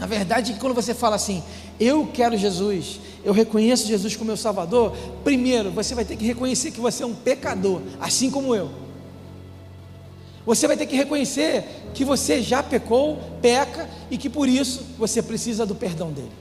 A 0.00 0.06
verdade 0.06 0.52
é 0.52 0.54
que 0.54 0.60
quando 0.60 0.74
você 0.74 0.94
fala 0.94 1.16
assim, 1.16 1.42
eu 1.80 2.06
quero 2.12 2.36
Jesus, 2.36 3.00
eu 3.24 3.32
reconheço 3.32 3.86
Jesus 3.86 4.14
como 4.14 4.28
meu 4.28 4.36
Salvador, 4.36 4.96
primeiro 5.24 5.70
você 5.70 5.94
vai 5.94 6.04
ter 6.04 6.16
que 6.16 6.24
reconhecer 6.24 6.70
que 6.70 6.80
você 6.80 7.02
é 7.02 7.06
um 7.06 7.14
pecador, 7.14 7.80
assim 8.00 8.30
como 8.30 8.54
eu. 8.54 8.70
Você 10.46 10.66
vai 10.66 10.76
ter 10.76 10.86
que 10.86 10.96
reconhecer 10.96 11.64
que 11.92 12.04
você 12.04 12.40
já 12.40 12.62
pecou, 12.62 13.18
peca 13.42 13.88
e 14.10 14.16
que 14.16 14.30
por 14.30 14.48
isso 14.48 14.84
você 14.96 15.20
precisa 15.20 15.66
do 15.66 15.74
perdão 15.74 16.12
dele. 16.12 16.32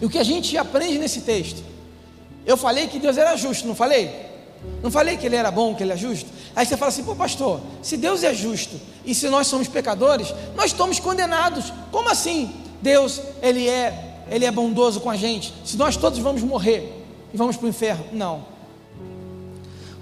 E 0.00 0.04
o 0.04 0.10
que 0.10 0.18
a 0.18 0.24
gente 0.24 0.56
aprende 0.56 0.98
nesse 0.98 1.22
texto? 1.22 1.62
Eu 2.44 2.56
falei 2.56 2.86
que 2.86 2.98
Deus 2.98 3.16
era 3.16 3.36
justo, 3.36 3.66
não 3.66 3.74
falei? 3.74 4.10
Não 4.82 4.90
falei 4.90 5.16
que 5.16 5.26
ele 5.26 5.36
era 5.36 5.50
bom, 5.50 5.74
que 5.74 5.82
ele 5.82 5.92
é 5.92 5.96
justo? 5.96 6.28
Aí 6.54 6.64
você 6.64 6.76
fala 6.76 6.90
assim, 6.90 7.04
pô 7.04 7.14
pastor, 7.14 7.60
se 7.82 7.96
Deus 7.96 8.22
é 8.22 8.32
justo 8.34 8.80
e 9.04 9.14
se 9.14 9.28
nós 9.28 9.46
somos 9.46 9.68
pecadores, 9.68 10.32
nós 10.54 10.66
estamos 10.66 10.98
condenados. 10.98 11.72
Como 11.90 12.08
assim? 12.08 12.54
Deus, 12.80 13.20
ele 13.42 13.68
é, 13.68 14.22
ele 14.30 14.44
é 14.44 14.50
bondoso 14.50 15.00
com 15.00 15.10
a 15.10 15.16
gente. 15.16 15.52
Se 15.64 15.76
nós 15.76 15.96
todos 15.96 16.18
vamos 16.18 16.42
morrer 16.42 17.04
e 17.32 17.36
vamos 17.36 17.56
para 17.56 17.66
o 17.66 17.68
inferno? 17.68 18.04
Não 18.12 18.56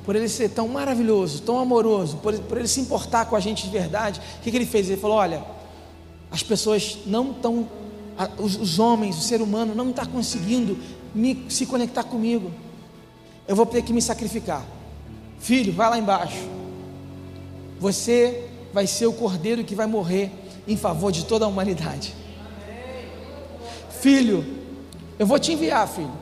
por 0.04 0.14
ele 0.14 0.28
ser 0.28 0.50
tão 0.50 0.68
maravilhoso, 0.68 1.42
tão 1.42 1.58
amoroso, 1.58 2.18
por, 2.18 2.38
por 2.40 2.58
ele 2.58 2.68
se 2.68 2.80
importar 2.80 3.24
com 3.24 3.34
a 3.34 3.40
gente 3.40 3.64
de 3.64 3.70
verdade, 3.70 4.20
o 4.38 4.42
que, 4.42 4.50
que 4.50 4.56
ele 4.56 4.66
fez? 4.66 4.88
Ele 4.88 5.00
falou: 5.00 5.16
olha, 5.16 5.42
as 6.30 6.42
pessoas 6.42 6.98
não 7.06 7.30
estão, 7.30 7.66
os, 8.38 8.56
os, 8.56 8.78
homens, 8.78 9.18
o 9.18 9.20
ser 9.20 9.40
humano 9.42 9.74
não 9.74 9.90
está 9.90 10.06
conseguindo 10.06 10.78
me, 11.14 11.46
se 11.48 11.66
conectar 11.66 12.04
comigo. 12.04 12.50
Eu 13.46 13.56
vou 13.56 13.66
ter 13.66 13.82
que 13.82 13.92
me 13.92 14.00
sacrificar. 14.00 14.64
Filho, 15.38 15.72
vai 15.72 15.90
lá 15.90 15.98
embaixo. 15.98 16.48
Você 17.78 18.48
vai 18.72 18.86
ser 18.86 19.06
o 19.06 19.12
cordeiro 19.12 19.64
que 19.64 19.74
vai 19.74 19.86
morrer 19.86 20.30
em 20.66 20.76
favor 20.76 21.12
de 21.12 21.24
toda 21.24 21.44
a 21.44 21.48
humanidade. 21.48 22.14
Filho, 24.00 24.44
eu 25.18 25.26
vou 25.26 25.38
te 25.38 25.52
enviar, 25.52 25.86
filho. 25.88 26.12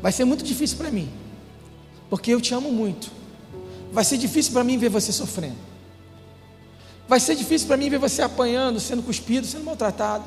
Vai 0.00 0.12
ser 0.12 0.24
muito 0.24 0.44
difícil 0.44 0.78
para 0.78 0.90
mim 0.90 1.20
porque 2.10 2.34
eu 2.34 2.40
te 2.40 2.52
amo 2.52 2.72
muito. 2.72 3.10
Vai 3.92 4.04
ser 4.04 4.18
difícil 4.18 4.52
para 4.52 4.64
mim 4.64 4.76
ver 4.76 4.88
você 4.88 5.12
sofrendo. 5.12 5.70
Vai 7.08 7.20
ser 7.20 7.36
difícil 7.36 7.68
para 7.68 7.76
mim 7.76 7.88
ver 7.88 7.98
você 7.98 8.20
apanhando, 8.20 8.80
sendo 8.80 9.02
cuspido, 9.02 9.46
sendo 9.46 9.64
maltratado. 9.64 10.24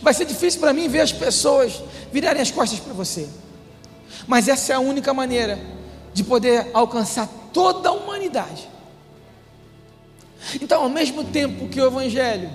Vai 0.00 0.14
ser 0.14 0.24
difícil 0.24 0.60
para 0.60 0.72
mim 0.72 0.88
ver 0.88 1.00
as 1.00 1.12
pessoas 1.12 1.82
virarem 2.12 2.40
as 2.40 2.50
costas 2.50 2.80
para 2.80 2.92
você. 2.92 3.28
Mas 4.26 4.48
essa 4.48 4.72
é 4.72 4.76
a 4.76 4.80
única 4.80 5.12
maneira 5.12 5.58
de 6.12 6.24
poder 6.24 6.70
alcançar 6.72 7.28
toda 7.52 7.88
a 7.88 7.92
humanidade. 7.92 8.68
Então, 10.60 10.82
ao 10.82 10.88
mesmo 10.88 11.24
tempo 11.24 11.68
que 11.68 11.80
o 11.80 11.86
Evangelho 11.86 12.50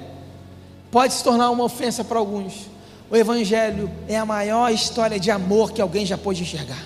pode 0.91 1.13
se 1.13 1.23
tornar 1.23 1.49
uma 1.49 1.63
ofensa 1.63 2.03
para 2.03 2.19
alguns, 2.19 2.53
o 3.09 3.15
Evangelho 3.15 3.91
é 4.07 4.17
a 4.17 4.25
maior 4.25 4.71
história 4.71 5.19
de 5.19 5.29
amor 5.29 5.71
que 5.71 5.81
alguém 5.81 6.05
já 6.05 6.17
pôde 6.17 6.43
enxergar. 6.43 6.83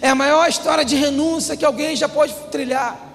É 0.00 0.08
a 0.08 0.14
maior 0.14 0.48
história 0.48 0.84
de 0.84 0.94
renúncia 0.94 1.56
que 1.56 1.64
alguém 1.64 1.96
já 1.96 2.08
pode 2.08 2.32
trilhar. 2.50 3.08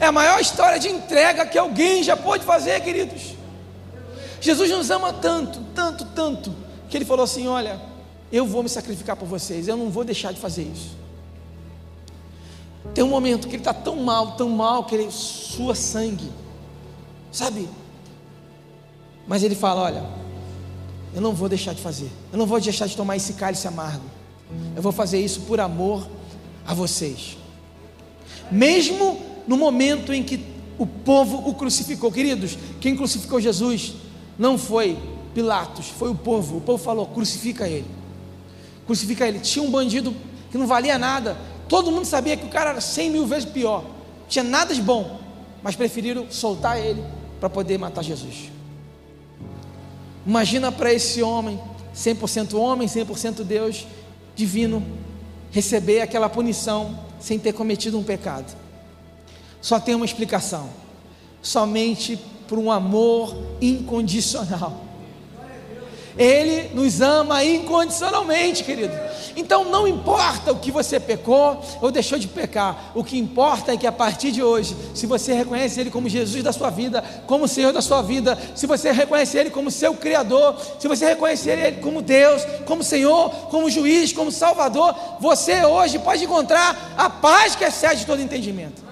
É 0.00 0.06
a 0.06 0.12
maior 0.12 0.40
história 0.40 0.78
de 0.78 0.88
entrega 0.88 1.46
que 1.46 1.58
alguém 1.58 2.02
já 2.02 2.16
pode 2.16 2.44
fazer, 2.44 2.80
queridos. 2.80 3.35
Jesus 4.40 4.70
nos 4.70 4.90
ama 4.90 5.12
tanto, 5.12 5.60
tanto, 5.74 6.04
tanto, 6.06 6.54
que 6.88 6.96
ele 6.96 7.04
falou 7.04 7.24
assim: 7.24 7.46
Olha, 7.46 7.80
eu 8.30 8.46
vou 8.46 8.62
me 8.62 8.68
sacrificar 8.68 9.16
por 9.16 9.26
vocês, 9.26 9.68
eu 9.68 9.76
não 9.76 9.90
vou 9.90 10.04
deixar 10.04 10.32
de 10.32 10.40
fazer 10.40 10.62
isso. 10.62 10.96
Tem 12.94 13.02
um 13.02 13.08
momento 13.08 13.48
que 13.48 13.54
ele 13.54 13.60
está 13.60 13.74
tão 13.74 13.96
mal, 13.96 14.32
tão 14.32 14.48
mal, 14.48 14.84
que 14.84 14.94
ele 14.94 15.10
sua 15.10 15.74
sangue, 15.74 16.30
sabe? 17.32 17.68
Mas 19.26 19.42
ele 19.42 19.54
fala: 19.54 19.82
Olha, 19.82 20.04
eu 21.14 21.20
não 21.20 21.34
vou 21.34 21.48
deixar 21.48 21.74
de 21.74 21.80
fazer, 21.80 22.10
eu 22.32 22.38
não 22.38 22.46
vou 22.46 22.60
deixar 22.60 22.86
de 22.86 22.96
tomar 22.96 23.16
esse 23.16 23.34
cálice 23.34 23.66
amargo, 23.66 24.04
eu 24.74 24.82
vou 24.82 24.92
fazer 24.92 25.20
isso 25.20 25.42
por 25.42 25.60
amor 25.60 26.06
a 26.66 26.74
vocês, 26.74 27.36
mesmo 28.50 29.20
no 29.46 29.56
momento 29.56 30.12
em 30.12 30.22
que 30.22 30.44
o 30.78 30.86
povo 30.86 31.48
o 31.48 31.54
crucificou, 31.54 32.12
queridos, 32.12 32.58
quem 32.80 32.96
crucificou 32.96 33.40
Jesus 33.40 33.94
não 34.38 34.56
foi 34.58 34.98
Pilatos, 35.36 35.90
foi 35.90 36.08
o 36.08 36.14
povo, 36.14 36.56
o 36.56 36.60
povo 36.62 36.82
falou: 36.82 37.06
crucifica 37.08 37.68
ele, 37.68 37.84
crucifica 38.86 39.28
ele. 39.28 39.38
Tinha 39.38 39.62
um 39.62 39.70
bandido 39.70 40.14
que 40.50 40.56
não 40.56 40.66
valia 40.66 40.98
nada, 40.98 41.36
todo 41.68 41.92
mundo 41.92 42.06
sabia 42.06 42.38
que 42.38 42.46
o 42.46 42.48
cara 42.48 42.70
era 42.70 42.80
cem 42.80 43.10
mil 43.10 43.26
vezes 43.26 43.44
pior, 43.44 43.84
tinha 44.30 44.42
nada 44.42 44.74
de 44.74 44.80
bom, 44.80 45.20
mas 45.62 45.76
preferiram 45.76 46.30
soltar 46.30 46.78
ele 46.78 47.04
para 47.38 47.50
poder 47.50 47.76
matar 47.76 48.02
Jesus. 48.02 48.50
Imagina 50.26 50.72
para 50.72 50.90
esse 50.90 51.22
homem, 51.22 51.60
100% 51.94 52.54
homem, 52.58 52.88
100% 52.88 53.44
Deus, 53.44 53.86
divino, 54.34 54.82
receber 55.50 56.00
aquela 56.00 56.30
punição 56.30 56.98
sem 57.20 57.38
ter 57.38 57.52
cometido 57.52 57.98
um 57.98 58.02
pecado. 58.02 58.56
Só 59.60 59.78
tem 59.78 59.94
uma 59.94 60.06
explicação: 60.06 60.70
somente 61.42 62.18
por 62.48 62.58
um 62.58 62.70
amor 62.70 63.36
incondicional. 63.60 64.86
Ele 66.18 66.70
nos 66.74 67.00
ama 67.00 67.44
incondicionalmente, 67.44 68.64
querido. 68.64 68.94
Então 69.36 69.64
não 69.64 69.86
importa 69.86 70.50
o 70.50 70.56
que 70.56 70.72
você 70.72 70.98
pecou 70.98 71.62
ou 71.82 71.90
deixou 71.90 72.18
de 72.18 72.26
pecar, 72.26 72.92
o 72.94 73.04
que 73.04 73.18
importa 73.18 73.72
é 73.72 73.76
que 73.76 73.86
a 73.86 73.92
partir 73.92 74.32
de 74.32 74.42
hoje, 74.42 74.74
se 74.94 75.06
você 75.06 75.34
reconhece 75.34 75.78
Ele 75.78 75.90
como 75.90 76.08
Jesus 76.08 76.42
da 76.42 76.52
sua 76.52 76.70
vida, 76.70 77.04
como 77.26 77.46
Senhor 77.46 77.70
da 77.70 77.82
sua 77.82 78.00
vida, 78.00 78.38
se 78.54 78.66
você 78.66 78.90
reconhece 78.92 79.36
Ele 79.36 79.50
como 79.50 79.70
seu 79.70 79.92
Criador, 79.92 80.56
se 80.78 80.88
você 80.88 81.04
reconhecer 81.04 81.58
Ele 81.58 81.76
como 81.82 82.00
Deus, 82.00 82.42
como 82.64 82.82
Senhor, 82.82 83.28
como 83.50 83.70
Juiz, 83.70 84.10
como 84.10 84.32
Salvador, 84.32 84.94
você 85.20 85.66
hoje 85.66 85.98
pode 85.98 86.24
encontrar 86.24 86.94
a 86.96 87.10
paz 87.10 87.54
que 87.54 87.64
excede 87.64 88.06
todo 88.06 88.22
entendimento. 88.22 88.85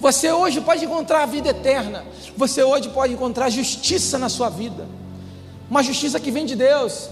Você 0.00 0.32
hoje 0.32 0.62
pode 0.62 0.84
encontrar 0.84 1.22
a 1.22 1.26
vida 1.26 1.50
eterna. 1.50 2.04
Você 2.34 2.62
hoje 2.62 2.88
pode 2.88 3.12
encontrar 3.12 3.50
justiça 3.50 4.18
na 4.18 4.30
sua 4.30 4.48
vida. 4.48 4.88
Uma 5.70 5.82
justiça 5.82 6.18
que 6.18 6.30
vem 6.30 6.46
de 6.46 6.56
Deus. 6.56 7.10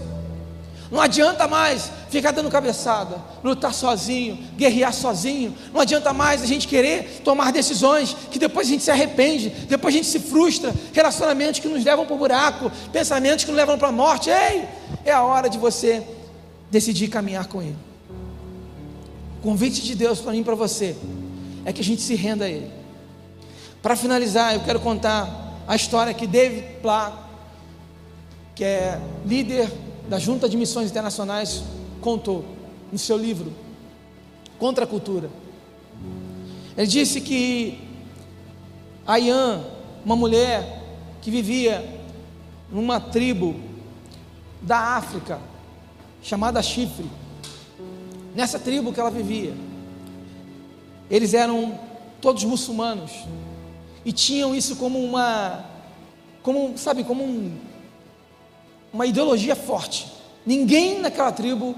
Não 0.91 0.99
adianta 0.99 1.47
mais 1.47 1.91
ficar 2.09 2.31
dando 2.31 2.49
cabeçada, 2.49 3.21
lutar 3.43 3.75
sozinho, 3.75 4.39
guerrear 4.57 4.91
sozinho. 4.91 5.55
Não 5.71 5.81
adianta 5.81 6.11
mais 6.11 6.41
a 6.41 6.47
gente 6.47 6.67
querer 6.67 7.21
tomar 7.23 7.51
decisões 7.51 8.17
que 8.31 8.39
depois 8.39 8.67
a 8.67 8.71
gente 8.71 8.83
se 8.83 8.89
arrepende, 8.89 9.49
depois 9.69 9.93
a 9.93 9.97
gente 9.97 10.09
se 10.09 10.19
frustra. 10.19 10.73
Relacionamentos 10.91 11.59
que 11.59 11.67
nos 11.67 11.85
levam 11.85 12.07
para 12.07 12.15
o 12.15 12.17
buraco, 12.17 12.71
pensamentos 12.91 13.45
que 13.45 13.51
nos 13.51 13.57
levam 13.57 13.77
para 13.77 13.89
a 13.89 13.91
morte. 13.91 14.31
Ei, 14.31 14.67
é 15.05 15.11
a 15.11 15.21
hora 15.21 15.47
de 15.47 15.59
você 15.59 16.03
decidir 16.71 17.07
caminhar 17.07 17.45
com 17.45 17.61
Ele. 17.61 17.77
O 19.37 19.43
convite 19.43 19.83
de 19.83 19.93
Deus 19.93 20.19
para 20.19 20.31
mim 20.31 20.39
e 20.39 20.43
para 20.43 20.55
você 20.55 20.97
é 21.65 21.71
que 21.71 21.81
a 21.81 21.83
gente 21.83 22.01
se 22.01 22.15
renda 22.15 22.45
a 22.45 22.49
Ele. 22.49 22.78
Para 23.81 23.95
finalizar, 23.95 24.53
eu 24.53 24.59
quero 24.61 24.79
contar 24.79 25.63
a 25.67 25.75
história 25.75 26.13
que 26.13 26.27
David 26.27 26.81
Platt, 26.81 27.15
que 28.55 28.63
é 28.63 28.99
líder 29.25 29.71
da 30.09 30.19
Junta 30.19 30.49
de 30.49 30.57
Missões 30.57 30.89
Internacionais, 30.89 31.63
contou 32.01 32.43
no 32.91 32.97
seu 32.97 33.17
livro 33.17 33.53
Contra 34.57 34.83
a 34.83 34.87
Cultura. 34.87 35.29
Ele 36.75 36.87
disse 36.87 37.21
que 37.21 37.89
Ayan, 39.09 39.63
uma 40.05 40.15
mulher 40.15 40.83
que 41.21 41.31
vivia 41.31 41.99
numa 42.71 42.99
tribo 42.99 43.55
da 44.61 44.77
África 44.97 45.39
chamada 46.21 46.61
Chifre, 46.61 47.09
nessa 48.35 48.59
tribo 48.59 48.93
que 48.93 48.99
ela 48.99 49.09
vivia, 49.09 49.53
eles 51.09 51.33
eram 51.33 51.79
todos 52.21 52.43
muçulmanos, 52.43 53.11
e 54.09 54.11
tinham 54.11 54.55
isso 54.55 54.75
como 54.77 54.97
uma, 54.97 55.63
como 56.41 56.75
sabe, 56.79 57.03
como 57.03 57.23
um, 57.23 57.55
uma 58.91 59.05
ideologia 59.05 59.55
forte. 59.55 60.11
Ninguém 60.43 60.99
naquela 60.99 61.31
tribo 61.31 61.75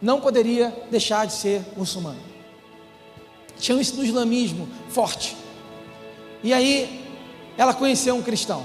não 0.00 0.18
poderia 0.18 0.74
deixar 0.90 1.26
de 1.26 1.34
ser 1.34 1.60
muçulmano. 1.76 2.22
Tinham 3.58 3.78
isso 3.78 3.96
no 3.96 4.02
islamismo 4.02 4.66
forte. 4.88 5.36
E 6.42 6.54
aí 6.54 7.04
ela 7.58 7.74
conheceu 7.74 8.16
um 8.16 8.22
cristão. 8.22 8.64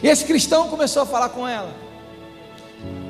E 0.00 0.06
esse 0.06 0.24
cristão 0.24 0.68
começou 0.68 1.02
a 1.02 1.06
falar 1.06 1.30
com 1.30 1.48
ela. 1.48 1.74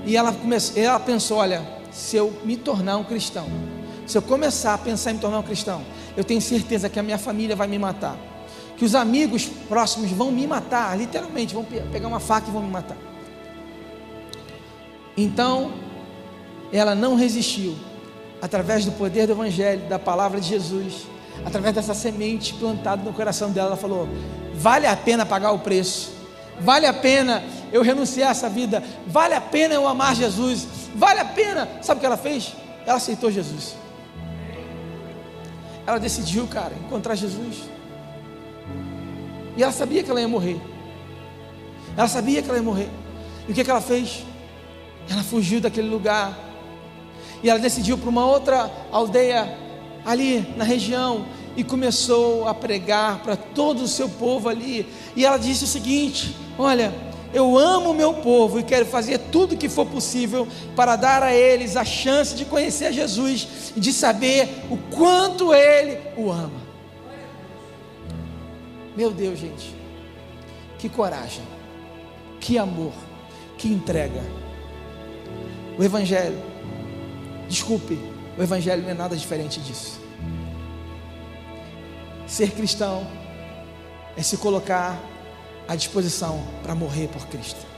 E 0.07 0.16
ela, 0.16 0.35
ela 0.75 0.99
pensou: 0.99 1.37
olha, 1.37 1.61
se 1.92 2.16
eu 2.16 2.33
me 2.42 2.57
tornar 2.57 2.97
um 2.97 3.05
cristão, 3.05 3.49
se 4.07 4.16
eu 4.16 4.23
começar 4.23 4.73
a 4.73 4.79
pensar 4.79 5.11
em 5.11 5.14
me 5.16 5.21
tornar 5.21 5.40
um 5.40 5.42
cristão, 5.42 5.85
eu 6.16 6.25
tenho 6.25 6.40
certeza 6.40 6.88
que 6.88 6.99
a 6.99 7.03
minha 7.03 7.19
família 7.19 7.55
vai 7.55 7.69
me 7.69 7.79
matar 7.79 8.16
que 8.77 8.85
os 8.85 8.95
amigos 8.95 9.47
próximos 9.69 10.11
vão 10.11 10.31
me 10.31 10.47
matar, 10.47 10.97
literalmente, 10.97 11.55
vão 11.55 11.65
pegar 11.65 12.09
uma 12.09 12.21
faca 12.21 12.49
e 12.49 12.53
vão 12.53 12.62
me 12.62 12.71
matar. 12.71 12.97
Então, 15.17 15.73
ela 16.73 16.95
não 16.95 17.15
resistiu, 17.15 17.75
através 18.41 18.85
do 18.85 18.93
poder 18.93 19.27
do 19.27 19.33
Evangelho, 19.33 19.89
da 19.89 19.99
palavra 19.99 20.41
de 20.41 20.49
Jesus, 20.49 21.07
através 21.45 21.75
dessa 21.75 21.95
semente 21.95 22.53
plantada 22.55 23.03
no 23.03 23.12
coração 23.12 23.51
dela, 23.51 23.69
ela 23.69 23.77
falou: 23.77 24.07
vale 24.55 24.87
a 24.87 24.97
pena 24.97 25.25
pagar 25.25 25.53
o 25.53 25.61
preço, 25.61 26.12
vale 26.61 26.87
a 26.87 26.93
pena 26.93 27.43
eu 27.73 27.83
renunciar 27.83 28.29
a 28.29 28.33
essa 28.33 28.49
vida, 28.49 28.83
vale 29.07 29.35
a 29.35 29.41
pena 29.41 29.75
eu 29.75 29.89
amar 29.89 30.15
Jesus, 30.15 30.67
vale 30.95 31.21
a 31.21 31.25
pena. 31.25 31.67
Sabe 31.81 31.99
o 31.99 32.01
que 32.01 32.07
ela 32.07 32.19
fez? 32.19 32.55
Ela 32.85 32.99
aceitou 32.99 33.31
Jesus. 33.31 33.75
Ela 35.87 35.99
decidiu, 35.99 36.47
cara, 36.47 36.75
encontrar 36.85 37.15
Jesus. 37.15 37.76
E 39.57 39.62
ela 39.62 39.73
sabia 39.73 40.03
que 40.03 40.11
ela 40.11 40.21
ia 40.21 40.29
morrer. 40.29 40.61
Ela 41.97 42.09
sabia 42.09 42.42
que 42.42 42.49
ela 42.49 42.59
ia 42.59 42.64
morrer. 42.64 42.88
E 43.49 43.53
o 43.53 43.55
que, 43.55 43.64
que 43.64 43.71
ela 43.71 43.81
fez? 43.81 44.25
Ela 45.09 45.23
fugiu 45.23 45.61
daquele 45.61 45.88
lugar. 45.88 46.38
E 47.42 47.49
ela 47.49 47.59
decidiu 47.59 47.97
para 47.97 48.09
uma 48.09 48.27
outra 48.27 48.71
aldeia 48.90 49.57
ali 50.05 50.47
na 50.57 50.64
região 50.64 51.27
e 51.57 51.64
começou 51.64 52.47
a 52.47 52.55
pregar 52.55 53.21
para 53.23 53.37
todo 53.37 53.83
o 53.83 53.88
seu 53.88 54.09
povo 54.09 54.49
ali. 54.49 54.87
E 55.14 55.25
ela 55.25 55.38
disse 55.38 55.64
o 55.64 55.66
seguinte: 55.66 56.37
Olha, 56.59 56.92
eu 57.33 57.59
amo 57.59 57.90
o 57.90 57.95
meu 57.95 58.14
povo 58.14 58.61
e 58.61 58.62
quero 58.62 58.87
fazer 58.87 59.19
tudo 59.19 59.55
o 59.55 59.57
que 59.57 59.69
for 59.69 59.87
possível 59.87 60.47
para 60.75 60.97
dar 60.97 61.23
a 61.23 61.35
eles 61.35 61.77
a 61.77 61.85
chance 61.85 62.35
de 62.35 62.45
conhecer 62.45 62.92
Jesus 62.92 63.73
e 63.77 63.81
de 63.81 63.92
saber 63.92 64.49
o 64.71 64.77
quanto 64.95 65.53
Ele 65.53 65.99
o 66.16 66.31
ama. 66.31 66.66
Meu 68.97 69.11
Deus, 69.11 69.39
gente, 69.39 69.75
que 70.79 70.89
coragem, 70.89 71.45
que 72.41 72.57
amor, 72.57 72.95
que 73.59 73.69
entrega. 73.69 74.23
O 75.79 75.85
Evangelho, 75.85 76.43
desculpe, 77.47 77.99
o 78.39 78.43
Evangelho 78.43 78.83
não 78.83 78.91
é 78.91 78.95
nada 78.95 79.15
diferente 79.15 79.61
disso. 79.61 80.01
Ser 82.27 82.53
cristão 82.53 83.07
é 84.17 84.23
se 84.23 84.39
colocar 84.39 84.99
à 85.69 85.77
disposição 85.77 86.43
para 86.63 86.75
morrer 86.75 87.09
por 87.09 87.27
Cristo. 87.27 87.76